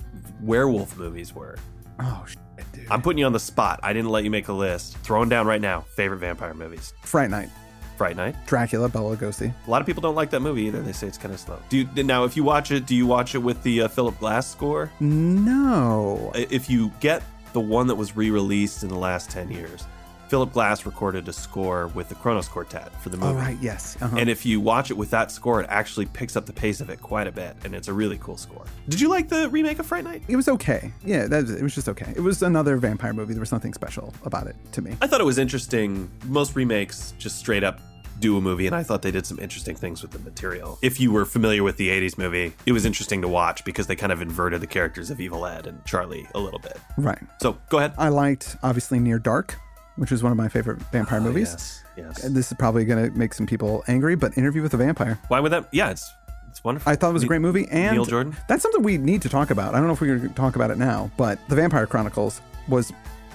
werewolf 0.40 0.96
movies 0.96 1.35
were. 1.35 1.57
Oh 1.99 2.25
shit, 2.27 2.73
dude. 2.73 2.87
I'm 2.90 3.03
putting 3.03 3.18
you 3.18 3.27
on 3.27 3.33
the 3.33 3.40
spot. 3.40 3.81
I 3.83 3.92
didn't 3.92 4.11
let 4.11 4.25
you 4.25 4.31
make 4.31 4.49
a 4.49 4.53
list. 4.53 4.96
Throwing 4.99 5.29
down 5.29 5.46
right 5.46 5.61
now. 5.61 5.83
Favorite 5.94 6.18
vampire 6.18 6.55
movies. 6.55 6.94
Fright 7.03 7.31
Night, 7.31 7.51
Fright 7.96 8.16
Night. 8.16 8.35
Dracula, 8.46 8.88
Bela 8.88 9.14
Lugosi. 9.14 9.53
A 9.66 9.70
lot 9.70 9.83
of 9.83 9.87
people 9.87 10.01
don't 10.01 10.14
like 10.14 10.31
that 10.31 10.40
movie 10.40 10.62
either. 10.62 10.81
They 10.81 10.92
say 10.92 11.07
it's 11.07 11.18
kind 11.18 11.35
of 11.35 11.40
slow. 11.40 11.59
Do 11.68 11.79
you, 11.79 12.03
now 12.03 12.25
if 12.25 12.37
you 12.37 12.42
watch 12.44 12.70
it, 12.70 12.87
do 12.87 12.94
you 12.96 13.07
watch 13.07 13.35
it 13.35 13.38
with 13.38 13.62
the 13.62 13.83
uh, 13.83 13.88
Philip 13.88 14.18
Glass 14.18 14.51
score? 14.51 14.90
No. 15.01 16.33
If 16.35 16.70
you 16.70 16.90
get 17.01 17.23
the 17.53 17.61
one 17.61 17.87
that 17.88 17.96
was 17.96 18.16
re-released 18.16 18.83
in 18.83 18.88
the 18.88 18.96
last 18.96 19.29
10 19.31 19.51
years, 19.51 19.85
Philip 20.30 20.52
Glass 20.52 20.86
recorded 20.86 21.26
a 21.26 21.32
score 21.32 21.88
with 21.88 22.08
the 22.08 22.14
Kronos 22.14 22.46
Quartet 22.46 22.94
for 23.02 23.08
the 23.08 23.16
movie. 23.16 23.32
Oh 23.32 23.34
right, 23.34 23.58
yes. 23.60 23.96
Uh-huh. 24.00 24.16
And 24.16 24.30
if 24.30 24.46
you 24.46 24.60
watch 24.60 24.92
it 24.92 24.96
with 24.96 25.10
that 25.10 25.32
score, 25.32 25.60
it 25.60 25.66
actually 25.68 26.06
picks 26.06 26.36
up 26.36 26.46
the 26.46 26.52
pace 26.52 26.80
of 26.80 26.88
it 26.88 27.02
quite 27.02 27.26
a 27.26 27.32
bit, 27.32 27.56
and 27.64 27.74
it's 27.74 27.88
a 27.88 27.92
really 27.92 28.16
cool 28.18 28.36
score. 28.36 28.64
Did 28.88 29.00
you 29.00 29.08
like 29.08 29.28
the 29.28 29.48
remake 29.48 29.80
of 29.80 29.86
Fright 29.86 30.04
Night? 30.04 30.22
it 30.28 30.36
was 30.36 30.46
okay. 30.46 30.92
Yeah, 31.04 31.26
that 31.26 31.50
it 31.50 31.62
was 31.64 31.74
just 31.74 31.88
okay. 31.88 32.12
It 32.14 32.20
was 32.20 32.44
another 32.44 32.76
vampire 32.76 33.12
movie. 33.12 33.34
There 33.34 33.40
was 33.40 33.50
nothing 33.50 33.74
special 33.74 34.14
about 34.24 34.46
it 34.46 34.54
to 34.70 34.82
me. 34.82 34.96
I 35.02 35.08
thought 35.08 35.20
it 35.20 35.24
was 35.24 35.38
interesting. 35.38 36.08
Most 36.26 36.54
remakes 36.54 37.12
just 37.18 37.36
straight 37.36 37.64
up 37.64 37.80
do 38.20 38.36
a 38.36 38.40
movie, 38.40 38.68
and 38.68 38.76
I 38.76 38.84
thought 38.84 39.02
they 39.02 39.10
did 39.10 39.26
some 39.26 39.40
interesting 39.40 39.74
things 39.74 40.00
with 40.00 40.12
the 40.12 40.20
material. 40.20 40.78
If 40.80 41.00
you 41.00 41.10
were 41.10 41.24
familiar 41.24 41.64
with 41.64 41.76
the 41.76 41.88
80s 41.88 42.18
movie, 42.18 42.52
it 42.66 42.72
was 42.72 42.84
interesting 42.84 43.20
to 43.22 43.28
watch 43.28 43.64
because 43.64 43.88
they 43.88 43.96
kind 43.96 44.12
of 44.12 44.22
inverted 44.22 44.60
the 44.60 44.68
characters 44.68 45.10
of 45.10 45.20
Evil 45.20 45.44
Ed 45.44 45.66
and 45.66 45.84
Charlie 45.86 46.28
a 46.36 46.38
little 46.38 46.60
bit. 46.60 46.78
Right. 46.96 47.18
So 47.40 47.58
go 47.68 47.78
ahead. 47.78 47.94
I 47.98 48.10
liked 48.10 48.56
obviously 48.62 49.00
Near 49.00 49.18
Dark, 49.18 49.58
which 49.96 50.11
was 50.11 50.22
one 50.22 50.33
of 50.33 50.38
my 50.38 50.48
favorite 50.48 50.79
vampire 50.92 51.20
ah, 51.20 51.24
movies. 51.24 51.48
Oh, 51.50 51.53
Yes. 51.53 51.85
Yes. 51.96 52.24
And 52.24 52.35
this 52.35 52.50
is 52.50 52.57
probably 52.57 52.85
going 52.85 53.11
to 53.11 53.18
make 53.18 53.35
some 53.35 53.46
people 53.46 53.85
angry, 53.87 54.14
but 54.14 54.37
Interview 54.38 54.62
with 54.62 54.72
a 54.72 54.79
Vampire. 54.79 55.18
Why 55.29 55.40
would 55.40 55.53
that? 55.53 55.68
Yeah, 55.70 55.90
it's 55.90 56.11
it's 56.48 56.64
wonderful. 56.64 56.90
I 56.90 56.96
thought 56.96 57.11
it 57.11 57.12
was 57.12 57.22
a 57.22 57.26
great 57.26 57.40
movie, 57.40 57.68
and 57.70 57.94
Neil 57.94 58.05
Jordan? 58.05 58.37
That's 58.48 58.62
something 58.62 58.83
we 58.83 58.98
need 58.98 59.22
to 59.22 59.29
talk 59.29 59.50
about. 59.50 59.74
I 59.74 59.79
don't 59.79 59.87
know 59.87 59.92
if 59.92 60.00
we're 60.00 60.16
going 60.16 60.29
to 60.29 60.35
talk 60.35 60.57
about 60.57 60.70
it 60.70 60.79
now, 60.79 61.11
but 61.16 61.38
The 61.48 61.55
Vampire 61.55 61.87
Chronicles 61.87 62.40
was 62.68 62.92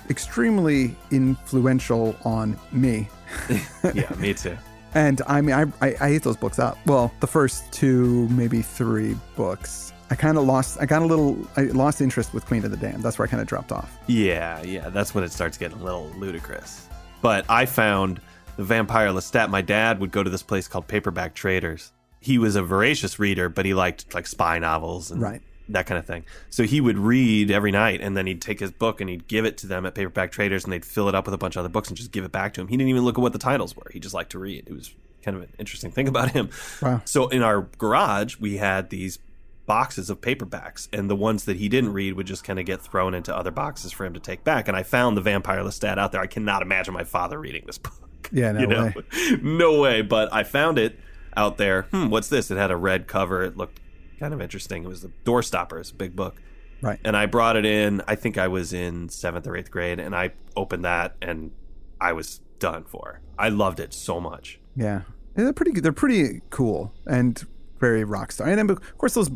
extremely 0.09 0.95
influential 1.11 2.15
on 2.25 2.59
me. 2.71 3.07
yeah, 3.93 4.11
me 4.17 4.33
too. 4.33 4.57
And 4.93 5.21
I 5.27 5.41
mean, 5.41 5.55
I, 5.55 5.85
I, 5.85 5.95
I 5.99 6.07
ate 6.07 6.23
those 6.23 6.37
books 6.37 6.59
up. 6.59 6.77
Well, 6.85 7.13
the 7.19 7.27
first 7.27 7.71
two, 7.71 8.27
maybe 8.29 8.61
three 8.61 9.15
books 9.35 9.93
I 10.09 10.15
kind 10.15 10.37
of 10.37 10.43
lost. 10.45 10.77
I 10.79 10.85
got 10.85 11.01
a 11.01 11.05
little. 11.05 11.37
I 11.57 11.61
lost 11.63 11.99
interest 12.01 12.33
with 12.33 12.45
Queen 12.45 12.63
of 12.63 12.71
the 12.71 12.77
Damned. 12.77 13.01
That's 13.03 13.17
where 13.17 13.27
I 13.27 13.29
kind 13.29 13.41
of 13.41 13.47
dropped 13.47 13.71
off. 13.71 13.97
Yeah, 14.07 14.61
yeah, 14.61 14.89
that's 14.89 15.15
when 15.15 15.23
it 15.23 15.31
starts 15.31 15.57
getting 15.57 15.79
a 15.79 15.83
little 15.83 16.09
ludicrous. 16.17 16.87
But 17.21 17.45
I 17.49 17.65
found 17.65 18.21
the 18.57 18.63
Vampire 18.63 19.07
Lestat. 19.09 19.49
My 19.49 19.61
dad 19.61 19.99
would 19.99 20.11
go 20.11 20.21
to 20.21 20.29
this 20.29 20.43
place 20.43 20.67
called 20.67 20.87
Paperback 20.87 21.33
Traders. 21.33 21.91
He 22.19 22.37
was 22.37 22.55
a 22.55 22.61
voracious 22.63 23.17
reader, 23.19 23.49
but 23.49 23.65
he 23.65 23.73
liked 23.73 24.13
like 24.13 24.27
spy 24.27 24.59
novels 24.59 25.09
and 25.11 25.21
Right. 25.21 25.41
that 25.69 25.85
kind 25.87 25.97
of 25.97 26.05
thing. 26.05 26.23
So 26.51 26.63
he 26.63 26.81
would 26.81 26.97
read 26.99 27.49
every 27.51 27.71
night, 27.71 27.99
and 28.01 28.15
then 28.15 28.27
he'd 28.27 28.41
take 28.41 28.59
his 28.59 28.71
book 28.71 29.01
and 29.01 29.09
he'd 29.09 29.27
give 29.27 29.45
it 29.45 29.57
to 29.59 29.67
them 29.67 29.85
at 29.87 29.95
Paperback 29.95 30.31
Traders, 30.31 30.63
and 30.63 30.73
they'd 30.73 30.85
fill 30.85 31.09
it 31.09 31.15
up 31.15 31.25
with 31.25 31.33
a 31.33 31.37
bunch 31.39 31.55
of 31.55 31.61
other 31.61 31.69
books 31.69 31.87
and 31.89 31.97
just 31.97 32.11
give 32.11 32.23
it 32.23 32.31
back 32.31 32.53
to 32.53 32.61
him. 32.61 32.67
He 32.67 32.77
didn't 32.77 32.89
even 32.89 33.03
look 33.03 33.17
at 33.17 33.21
what 33.21 33.33
the 33.33 33.39
titles 33.39 33.75
were. 33.75 33.87
He 33.91 33.99
just 33.99 34.13
liked 34.13 34.31
to 34.33 34.39
read. 34.39 34.65
It 34.67 34.73
was 34.73 34.93
kind 35.23 35.35
of 35.37 35.43
an 35.43 35.49
interesting 35.57 35.89
thing 35.91 36.07
about 36.07 36.29
him. 36.31 36.49
Wow. 36.81 37.01
So 37.05 37.27
in 37.29 37.41
our 37.41 37.61
garage, 37.79 38.37
we 38.39 38.57
had 38.57 38.89
these 38.91 39.17
boxes 39.65 40.09
of 40.09 40.21
paperbacks, 40.21 40.87
and 40.93 41.09
the 41.09 41.15
ones 41.15 41.45
that 41.45 41.57
he 41.57 41.69
didn't 41.69 41.93
read 41.93 42.13
would 42.13 42.27
just 42.27 42.43
kind 42.43 42.59
of 42.59 42.65
get 42.65 42.81
thrown 42.81 43.13
into 43.13 43.35
other 43.35 43.51
boxes 43.51 43.91
for 43.91 44.05
him 44.05 44.13
to 44.13 44.19
take 44.19 44.43
back. 44.43 44.67
And 44.67 44.77
I 44.77 44.83
found 44.83 45.17
the 45.17 45.21
Vampire 45.21 45.61
Lestat 45.61 45.97
out 45.97 46.11
there. 46.11 46.21
I 46.21 46.27
cannot 46.27 46.61
imagine 46.61 46.93
my 46.93 47.03
father 47.03 47.39
reading 47.39 47.63
this 47.65 47.77
book. 47.79 48.29
Yeah, 48.31 48.51
no 48.51 48.59
you 48.59 48.67
know, 48.67 48.93
way. 48.95 49.37
no 49.41 49.79
way. 49.79 50.01
But 50.01 50.33
I 50.33 50.43
found 50.43 50.79
it 50.79 50.99
out 51.35 51.57
there. 51.57 51.83
Hmm, 51.91 52.09
what's 52.09 52.29
this? 52.29 52.49
It 52.51 52.57
had 52.57 52.71
a 52.71 52.77
red 52.77 53.07
cover. 53.07 53.43
It 53.43 53.57
looked 53.57 53.79
kind 54.19 54.33
of 54.33 54.41
interesting. 54.41 54.83
It 54.83 54.87
was 54.87 55.01
the 55.01 55.11
Door 55.23 55.43
Stopper. 55.43 55.79
It's 55.79 55.91
a 55.91 55.95
big 55.95 56.15
book. 56.15 56.41
Right. 56.81 56.99
And 57.03 57.15
I 57.15 57.25
brought 57.25 57.55
it 57.55 57.65
in. 57.65 58.01
I 58.07 58.15
think 58.15 58.37
I 58.37 58.47
was 58.47 58.73
in 58.73 59.09
seventh 59.09 59.47
or 59.47 59.55
eighth 59.55 59.71
grade, 59.71 59.99
and 59.99 60.15
I 60.15 60.31
opened 60.55 60.85
that, 60.85 61.15
and 61.21 61.51
I 61.99 62.13
was 62.13 62.41
done 62.59 62.83
for. 62.83 63.21
I 63.37 63.49
loved 63.49 63.79
it 63.79 63.93
so 63.93 64.19
much. 64.19 64.59
Yeah. 64.75 65.01
Yeah, 65.37 65.43
they're 65.45 65.53
pretty. 65.53 65.79
They're 65.79 65.91
pretty 65.91 66.41
cool 66.49 66.93
and 67.05 67.45
very 67.79 68.03
rock 68.03 68.31
star. 68.31 68.47
And 68.47 68.57
then, 68.57 68.69
of 68.69 68.97
course, 68.97 69.13
those 69.13 69.29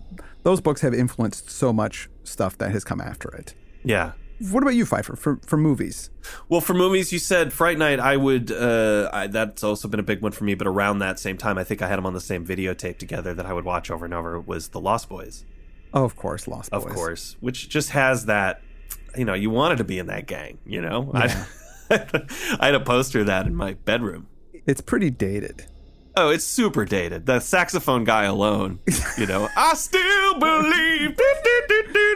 those 0.43 0.61
books 0.61 0.81
have 0.81 0.93
influenced 0.93 1.49
so 1.49 1.71
much 1.73 2.09
stuff 2.23 2.57
that 2.59 2.71
has 2.71 2.83
come 2.83 3.01
after 3.01 3.29
it. 3.29 3.53
Yeah. 3.83 4.13
What 4.51 4.63
about 4.63 4.75
you, 4.75 4.85
Fifer, 4.85 5.15
for 5.17 5.37
for 5.45 5.57
movies? 5.57 6.09
Well, 6.47 6.61
for 6.61 6.73
movies, 6.73 7.11
you 7.11 7.19
said 7.19 7.51
Fright 7.51 7.77
Night. 7.77 7.99
I 7.99 8.15
would. 8.15 8.51
Uh, 8.51 9.09
I, 9.11 9.27
that's 9.27 9.63
also 9.63 9.87
been 9.89 9.99
a 9.99 10.03
big 10.03 10.21
one 10.21 10.31
for 10.31 10.45
me. 10.45 10.55
But 10.55 10.65
around 10.67 10.99
that 10.99 11.19
same 11.19 11.37
time, 11.37 11.57
I 11.57 11.65
think 11.65 11.81
I 11.81 11.89
had 11.89 11.97
them 11.97 12.05
on 12.05 12.13
the 12.13 12.21
same 12.21 12.45
videotape 12.45 12.97
together 12.99 13.33
that 13.33 13.45
I 13.45 13.51
would 13.51 13.65
watch 13.65 13.91
over 13.91 14.05
and 14.05 14.13
over. 14.13 14.39
Was 14.39 14.69
The 14.69 14.79
Lost 14.79 15.09
Boys, 15.09 15.43
Oh, 15.93 16.05
of 16.05 16.15
course, 16.15 16.47
Lost 16.47 16.71
Boys. 16.71 16.85
of 16.85 16.89
course, 16.89 17.35
which 17.41 17.67
just 17.67 17.89
has 17.89 18.25
that. 18.27 18.61
You 19.17 19.25
know, 19.25 19.33
you 19.33 19.49
wanted 19.49 19.79
to 19.79 19.83
be 19.83 19.99
in 19.99 20.05
that 20.07 20.25
gang. 20.27 20.59
You 20.65 20.81
know, 20.83 21.11
Yeah. 21.13 21.45
I, 21.89 22.21
I 22.61 22.65
had 22.67 22.75
a 22.75 22.79
poster 22.79 23.19
of 23.21 23.25
that 23.25 23.45
in 23.45 23.55
my 23.55 23.73
bedroom. 23.73 24.27
It's 24.65 24.79
pretty 24.81 25.09
dated. 25.09 25.65
Oh, 26.15 26.29
it's 26.29 26.43
super 26.43 26.85
dated. 26.85 27.25
The 27.25 27.39
saxophone 27.39 28.03
guy 28.03 28.25
alone, 28.25 28.79
you 29.17 29.25
know, 29.25 29.47
I 29.55 29.73
still 29.75 30.39
believe. 30.39 31.15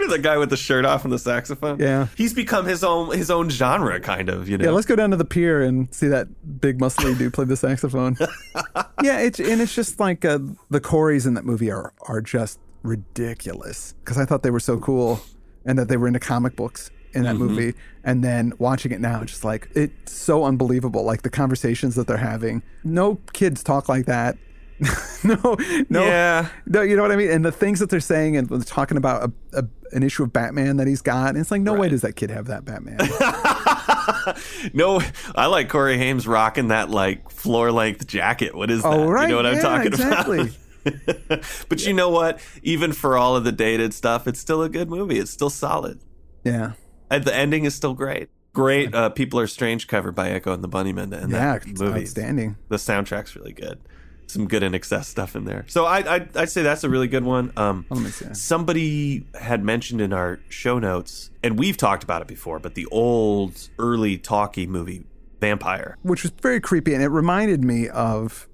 The 0.09 0.19
guy 0.21 0.37
with 0.37 0.49
the 0.49 0.57
shirt 0.57 0.85
off 0.85 1.03
and 1.03 1.13
the 1.13 1.19
saxophone. 1.19 1.79
Yeah. 1.79 2.07
he's 2.17 2.33
become 2.33 2.65
his 2.65 2.83
own 2.83 3.15
his 3.17 3.31
own 3.31 3.49
genre, 3.49 3.99
kind 3.99 4.29
of. 4.29 4.49
You 4.49 4.57
know. 4.57 4.65
Yeah, 4.65 4.71
let's 4.71 4.85
go 4.85 4.95
down 4.95 5.11
to 5.11 5.17
the 5.17 5.25
pier 5.25 5.61
and 5.61 5.93
see 5.93 6.07
that 6.07 6.27
big 6.59 6.79
muscly 6.79 7.17
dude 7.17 7.33
play 7.33 7.45
the 7.45 7.55
saxophone. 7.57 8.17
yeah, 9.03 9.19
it's 9.19 9.39
and 9.39 9.61
it's 9.61 9.73
just 9.73 9.99
like 9.99 10.25
uh, 10.25 10.39
the 10.69 10.81
Coreys 10.81 11.25
in 11.25 11.33
that 11.35 11.45
movie 11.45 11.71
are 11.71 11.93
are 12.01 12.21
just 12.21 12.59
ridiculous 12.83 13.93
because 14.03 14.17
I 14.17 14.25
thought 14.25 14.43
they 14.43 14.51
were 14.51 14.59
so 14.59 14.77
cool 14.79 15.21
and 15.65 15.79
that 15.79 15.87
they 15.87 15.97
were 15.97 16.07
into 16.07 16.19
comic 16.19 16.55
books 16.55 16.91
in 17.13 17.23
that 17.23 17.35
mm-hmm. 17.35 17.47
movie, 17.47 17.73
and 18.03 18.23
then 18.23 18.53
watching 18.57 18.91
it 18.91 18.99
now, 19.01 19.23
just 19.23 19.43
like 19.43 19.69
it's 19.75 20.11
so 20.11 20.43
unbelievable. 20.45 21.03
Like 21.03 21.21
the 21.21 21.29
conversations 21.29 21.95
that 21.95 22.07
they're 22.07 22.17
having. 22.17 22.63
No 22.83 23.19
kids 23.33 23.63
talk 23.63 23.89
like 23.89 24.05
that. 24.05 24.37
no, 25.23 25.57
no, 25.89 26.03
Yeah. 26.03 26.49
no. 26.65 26.81
You 26.81 26.95
know 26.95 27.03
what 27.03 27.11
I 27.11 27.15
mean? 27.15 27.29
And 27.29 27.45
the 27.45 27.51
things 27.51 27.79
that 27.79 27.89
they're 27.89 27.99
saying 27.99 28.35
and 28.35 28.49
they're 28.49 28.59
talking 28.61 28.97
about 28.97 29.29
a, 29.53 29.59
a, 29.59 29.65
an 29.91 30.03
issue 30.03 30.23
of 30.23 30.33
Batman 30.33 30.77
that 30.77 30.87
he's 30.87 31.01
got, 31.01 31.29
and 31.29 31.37
it's 31.37 31.51
like, 31.51 31.61
no 31.61 31.73
way 31.73 31.89
does 31.89 32.01
that 32.01 32.13
kid 32.13 32.29
have 32.31 32.47
that 32.47 32.65
Batman. 32.65 32.97
No, 34.73 35.01
I 35.35 35.47
like 35.47 35.69
Corey 35.69 35.97
Haim 35.97 36.19
rocking 36.19 36.69
that 36.69 36.89
like 36.89 37.29
floor 37.29 37.71
length 37.71 38.07
jacket. 38.07 38.55
What 38.55 38.71
is 38.71 38.81
that? 38.83 38.93
Oh, 38.93 39.07
right. 39.09 39.23
You 39.23 39.29
know 39.29 39.35
what 39.37 39.45
I'm 39.45 39.61
talking 39.61 39.87
exactly. 39.87 40.39
about? 40.39 41.43
but 41.69 41.85
you 41.85 41.93
know 41.93 42.09
what? 42.09 42.39
Even 42.61 42.93
for 42.93 43.17
all 43.17 43.35
of 43.35 43.43
the 43.43 43.51
dated 43.51 43.93
stuff, 43.93 44.27
it's 44.27 44.39
still 44.39 44.61
a 44.63 44.69
good 44.69 44.89
movie. 44.89 45.19
It's 45.19 45.31
still 45.31 45.49
solid. 45.49 45.99
yeah. 46.43 46.73
And 47.13 47.23
the 47.23 47.35
ending 47.35 47.65
is 47.65 47.75
still 47.75 47.93
great. 47.93 48.29
Great. 48.53 48.93
Uh, 48.93 49.09
People 49.09 49.39
are 49.39 49.47
strange 49.47 49.87
cover 49.87 50.11
by 50.11 50.29
Echo 50.29 50.53
and 50.53 50.63
the 50.63 50.69
Bunnymen. 50.69 51.11
And 51.13 51.31
Yeah, 51.31 51.57
that 51.59 51.67
it's 51.67 51.79
movie. 51.81 52.01
outstanding. 52.01 52.55
The 52.69 52.75
soundtrack's 52.77 53.35
really 53.35 53.53
good. 53.53 53.79
Some 54.27 54.47
good 54.47 54.63
INXS 54.63 55.05
stuff 55.05 55.35
in 55.35 55.45
there. 55.45 55.65
So 55.67 55.85
I, 55.85 55.99
I 56.17 56.27
I'd 56.35 56.49
say 56.49 56.61
that's 56.63 56.83
a 56.83 56.89
really 56.89 57.07
good 57.07 57.23
one. 57.23 57.51
Um, 57.57 57.85
Let 57.89 58.01
me 58.01 58.09
see. 58.09 58.25
somebody 58.33 59.25
had 59.39 59.63
mentioned 59.63 60.01
in 60.01 60.13
our 60.13 60.39
show 60.49 60.79
notes, 60.79 61.29
and 61.43 61.59
we've 61.59 61.77
talked 61.77 62.03
about 62.03 62.21
it 62.21 62.27
before, 62.27 62.57
but 62.59 62.73
the 62.75 62.85
old 62.87 63.69
early 63.77 64.17
talkie 64.17 64.65
movie 64.65 65.03
Vampyr. 65.41 65.95
which 66.03 66.23
was 66.23 66.31
very 66.41 66.59
creepy, 66.61 66.93
and 66.93 67.03
it 67.03 67.09
reminded 67.09 67.63
me 67.63 67.89
of 67.89 68.47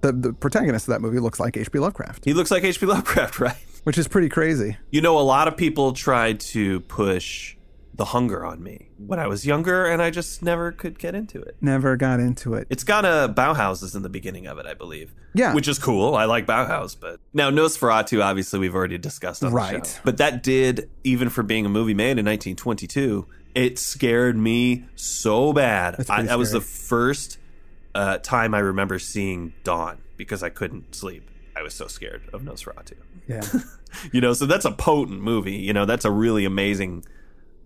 the 0.00 0.10
the 0.12 0.32
protagonist 0.32 0.88
of 0.88 0.92
that 0.94 1.00
movie 1.02 1.18
looks 1.20 1.38
like 1.38 1.56
H.P. 1.56 1.78
Lovecraft, 1.78 2.24
He 2.24 2.32
looks 2.32 2.50
like 2.50 2.64
H.P. 2.64 2.86
Lovecraft, 2.86 3.38
right? 3.46 3.56
which 3.84 3.98
is 3.98 4.08
pretty 4.08 4.28
crazy. 4.30 4.78
You 4.90 5.00
know, 5.02 5.18
a 5.18 5.20
lot 5.20 5.46
of 5.48 5.56
people 5.56 5.92
tried 5.92 6.40
to 6.40 6.80
push 6.80 7.56
the 8.00 8.06
hunger 8.06 8.46
on 8.46 8.62
me 8.62 8.88
when 8.96 9.18
I 9.18 9.26
was 9.26 9.44
younger, 9.44 9.84
and 9.84 10.00
I 10.00 10.08
just 10.08 10.42
never 10.42 10.72
could 10.72 10.98
get 10.98 11.14
into 11.14 11.38
it. 11.38 11.54
Never 11.60 11.98
got 11.98 12.18
into 12.18 12.54
it. 12.54 12.66
It's 12.70 12.82
got 12.82 13.04
a 13.04 13.30
Bauhaus 13.30 13.82
is 13.82 13.94
in 13.94 14.00
the 14.00 14.08
beginning 14.08 14.46
of 14.46 14.56
it, 14.56 14.64
I 14.64 14.72
believe. 14.72 15.12
Yeah. 15.34 15.52
Which 15.52 15.68
is 15.68 15.78
cool. 15.78 16.14
I 16.14 16.24
like 16.24 16.46
Bauhaus, 16.46 16.96
but 16.98 17.20
now 17.34 17.50
Nosferatu, 17.50 18.24
obviously, 18.24 18.58
we've 18.58 18.74
already 18.74 18.96
discussed 18.96 19.44
on 19.44 19.50
the 19.50 19.54
Right. 19.56 19.86
show. 19.86 20.00
But 20.02 20.16
that 20.16 20.42
did, 20.42 20.88
even 21.04 21.28
for 21.28 21.42
being 21.42 21.66
a 21.66 21.68
movie 21.68 21.92
made 21.92 22.18
in 22.18 22.24
1922, 22.24 23.26
it 23.54 23.78
scared 23.78 24.38
me 24.38 24.86
so 24.96 25.52
bad. 25.52 26.02
I, 26.08 26.22
that 26.22 26.38
was 26.38 26.52
the 26.52 26.62
first 26.62 27.36
uh, 27.94 28.16
time 28.18 28.54
I 28.54 28.60
remember 28.60 28.98
seeing 28.98 29.52
Dawn 29.62 29.98
because 30.16 30.42
I 30.42 30.48
couldn't 30.48 30.94
sleep. 30.94 31.28
I 31.54 31.60
was 31.60 31.74
so 31.74 31.86
scared 31.86 32.22
of 32.32 32.40
Nosferatu. 32.40 32.94
Yeah, 33.28 33.42
You 34.12 34.22
know, 34.22 34.32
so 34.32 34.46
that's 34.46 34.64
a 34.64 34.72
potent 34.72 35.20
movie. 35.20 35.56
You 35.56 35.74
know, 35.74 35.84
that's 35.84 36.06
a 36.06 36.10
really 36.10 36.46
amazing 36.46 37.04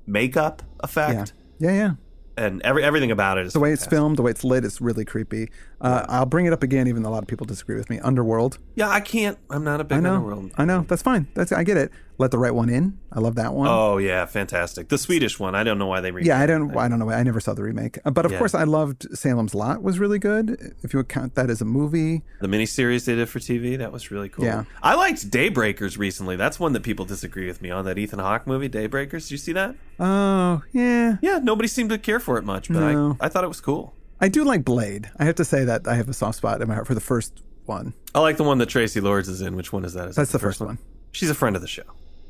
makeup 0.06 0.62
effect. 0.80 1.32
yeah, 1.58 1.72
yeah. 1.72 1.90
And 2.36 2.60
every 2.62 2.82
everything 2.82 3.12
about 3.12 3.38
it 3.38 3.46
is 3.46 3.52
The 3.52 3.60
way 3.60 3.72
it's 3.72 3.86
filmed, 3.86 4.16
the 4.16 4.22
way 4.22 4.32
it's 4.32 4.42
lit, 4.42 4.64
is 4.64 4.80
really 4.80 5.04
creepy. 5.04 5.50
Uh, 5.80 6.04
I'll 6.08 6.26
bring 6.26 6.46
it 6.46 6.52
up 6.52 6.64
again, 6.64 6.88
even 6.88 7.04
though 7.04 7.10
a 7.10 7.14
lot 7.14 7.22
of 7.22 7.28
people 7.28 7.46
disagree 7.46 7.76
with 7.76 7.88
me. 7.88 8.00
Underworld. 8.00 8.58
Yeah, 8.74 8.88
I 8.88 8.98
can't. 8.98 9.38
I'm 9.50 9.62
not 9.62 9.80
a 9.80 9.84
big 9.84 9.98
I 9.98 10.00
know. 10.00 10.14
Underworld. 10.16 10.50
I 10.56 10.64
know. 10.64 10.84
That's 10.88 11.02
fine. 11.02 11.28
That's 11.34 11.52
I 11.52 11.62
get 11.62 11.76
it. 11.76 11.92
Let 12.16 12.30
the 12.30 12.38
right 12.38 12.54
one 12.54 12.68
in. 12.70 12.98
I 13.10 13.18
love 13.18 13.34
that 13.34 13.54
one. 13.54 13.66
Oh 13.68 13.98
yeah, 13.98 14.24
fantastic. 14.26 14.88
The 14.88 14.98
Swedish 14.98 15.40
one. 15.40 15.56
I 15.56 15.64
don't 15.64 15.78
know 15.78 15.86
why 15.86 16.00
they 16.00 16.12
remade 16.12 16.28
yeah, 16.28 16.38
I 16.38 16.46
don't. 16.46 16.76
I 16.76 16.86
don't 16.86 17.00
know. 17.00 17.06
Why 17.06 17.14
I 17.14 17.22
never 17.24 17.40
saw 17.40 17.54
the 17.54 17.64
remake, 17.64 17.98
Uh, 18.04 18.12
but 18.12 18.24
of 18.24 18.30
Yeah. 18.32 18.38
course, 18.38 18.54
I 18.54 18.62
loved 18.64 19.06
Salem's 19.18 19.52
Lot. 19.52 19.82
Was 19.82 19.98
really 19.98 20.20
good. 20.20 20.74
If 20.82 20.92
you 20.92 20.98
would 20.98 21.08
count 21.08 21.34
that 21.34 21.50
as 21.50 21.60
a 21.60 21.64
movie. 21.64 22.22
The 22.40 22.46
miniseries 22.46 23.04
they 23.06 23.16
did 23.16 23.28
for 23.28 23.40
TV. 23.40 23.76
That 23.76 23.90
was 23.90 24.12
really 24.12 24.28
cool. 24.28 24.44
Yeah. 24.44 24.62
I 24.80 24.94
liked 24.94 25.28
Daybreakers 25.30 25.98
recently. 25.98 26.36
That's 26.36 26.60
one 26.60 26.72
that 26.74 26.84
people 26.84 27.04
disagree 27.04 27.46
with 27.48 27.60
me 27.60 27.70
on. 27.72 27.84
That 27.84 27.98
Ethan 27.98 28.20
Hawke 28.20 28.46
movie, 28.46 28.68
Daybreakers. 28.68 29.22
Did 29.24 29.30
you 29.32 29.38
see 29.38 29.52
that? 29.54 29.74
Oh 29.98 30.62
yeah. 30.72 31.16
Yeah, 31.20 31.40
nobody 31.42 31.66
seemed 31.68 31.90
to 31.90 31.98
care 31.98 32.20
for 32.20 32.38
it 32.38 32.44
much, 32.44 32.68
but 32.68 32.78
No. 32.78 33.16
I 33.20 33.26
I 33.26 33.28
thought 33.28 33.42
it 33.42 33.48
was 33.48 33.60
cool. 33.60 33.92
I 34.20 34.28
do 34.28 34.44
like 34.44 34.64
Blade. 34.64 35.10
I 35.18 35.24
have 35.24 35.34
to 35.36 35.44
say 35.44 35.64
that 35.64 35.88
I 35.88 35.94
have 35.96 36.08
a 36.08 36.14
soft 36.14 36.38
spot 36.38 36.62
in 36.62 36.68
my 36.68 36.74
heart 36.74 36.86
for 36.86 36.94
the 36.94 37.00
first 37.00 37.42
one. 37.66 37.92
I 38.14 38.20
like 38.20 38.36
the 38.36 38.44
one 38.44 38.58
that 38.58 38.68
Traci 38.68 39.02
Lords 39.02 39.28
is 39.28 39.40
in. 39.40 39.56
Which 39.56 39.72
one 39.72 39.84
is 39.84 39.94
that? 39.94 40.08
Is 40.10 40.16
That's 40.16 40.30
that 40.30 40.38
the 40.38 40.42
first 40.42 40.60
one. 40.60 40.78
She's 41.12 41.30
a 41.30 41.34
friend 41.34 41.56
of 41.56 41.62
the 41.62 41.68
show. 41.68 41.82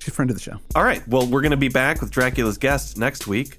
She's 0.04 0.12
a 0.12 0.16
friend 0.16 0.30
of 0.30 0.36
the 0.36 0.42
show. 0.42 0.58
All 0.74 0.84
right. 0.84 1.06
Well, 1.08 1.26
we're 1.26 1.40
going 1.40 1.52
to 1.52 1.56
be 1.56 1.70
back 1.70 2.02
with 2.02 2.10
Dracula's 2.10 2.58
guest 2.58 2.98
next 2.98 3.26
week. 3.26 3.58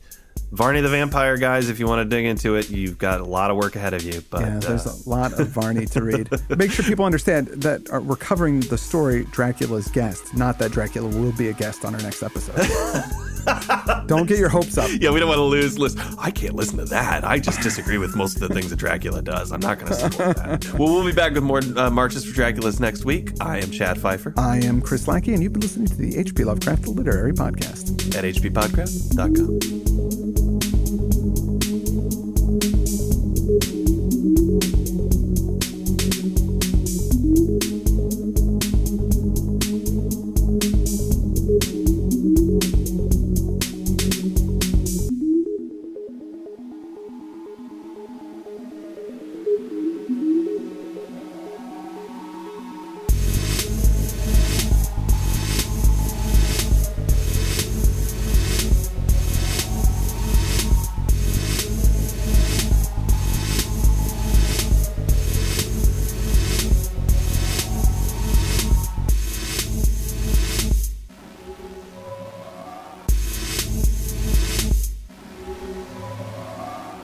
Varney 0.51 0.81
the 0.81 0.89
Vampire, 0.89 1.37
guys. 1.37 1.69
If 1.69 1.79
you 1.79 1.87
want 1.87 2.09
to 2.09 2.15
dig 2.15 2.25
into 2.25 2.55
it, 2.55 2.69
you've 2.69 2.97
got 2.97 3.21
a 3.21 3.25
lot 3.25 3.51
of 3.51 3.57
work 3.57 3.75
ahead 3.75 3.93
of 3.93 4.03
you. 4.03 4.21
But 4.29 4.41
Yeah, 4.41 4.59
there's 4.59 4.87
uh, 4.87 4.93
a 5.05 5.09
lot 5.09 5.39
of 5.39 5.47
Varney 5.49 5.85
to 5.87 6.03
read. 6.03 6.29
Make 6.57 6.71
sure 6.71 6.85
people 6.85 7.05
understand 7.05 7.47
that 7.47 7.81
uh, 7.93 7.99
we're 7.99 8.15
covering 8.15 8.61
the 8.61 8.77
story 8.77 9.25
Dracula's 9.31 9.87
guest, 9.89 10.33
not 10.35 10.57
that 10.59 10.71
Dracula 10.71 11.07
will 11.09 11.33
be 11.33 11.49
a 11.49 11.53
guest 11.53 11.83
on 11.85 11.93
our 11.95 12.01
next 12.01 12.23
episode. 12.23 12.55
Don't 14.07 14.27
get 14.27 14.39
your 14.39 14.49
hopes 14.49 14.75
up. 14.77 14.89
yeah, 14.99 15.11
we 15.11 15.19
don't 15.19 15.27
want 15.29 15.37
to 15.37 15.43
lose. 15.43 15.77
Listen, 15.77 16.01
I 16.17 16.31
can't 16.31 16.55
listen 16.55 16.77
to 16.79 16.85
that. 16.85 17.23
I 17.23 17.37
just 17.37 17.61
disagree 17.61 17.99
with 17.99 18.15
most 18.15 18.41
of 18.41 18.47
the 18.47 18.55
things 18.55 18.71
that 18.71 18.77
Dracula 18.77 19.21
does. 19.21 19.51
I'm 19.51 19.59
not 19.59 19.77
going 19.77 19.91
to 19.91 19.95
support 19.95 20.37
that. 20.37 20.73
Well, 20.73 20.91
we'll 20.93 21.05
be 21.05 21.11
back 21.11 21.33
with 21.33 21.43
more 21.43 21.61
uh, 21.75 21.91
March 21.91 22.15
is 22.15 22.25
for 22.25 22.33
Draculas 22.39 22.79
next 22.79 23.05
week. 23.05 23.31
I 23.39 23.59
am 23.59 23.69
Chad 23.69 23.99
Fifer 23.99 24.33
I 24.37 24.57
am 24.57 24.81
Chris 24.81 25.07
Lackey, 25.07 25.33
and 25.33 25.43
you've 25.43 25.53
been 25.53 25.61
listening 25.61 25.87
to 25.87 25.95
the 25.95 26.17
H.P. 26.17 26.43
Lovecraft 26.43 26.87
Literary 26.87 27.33
Podcast. 27.33 28.15
at 28.15 28.23
hppodcast.com. 28.23 30.24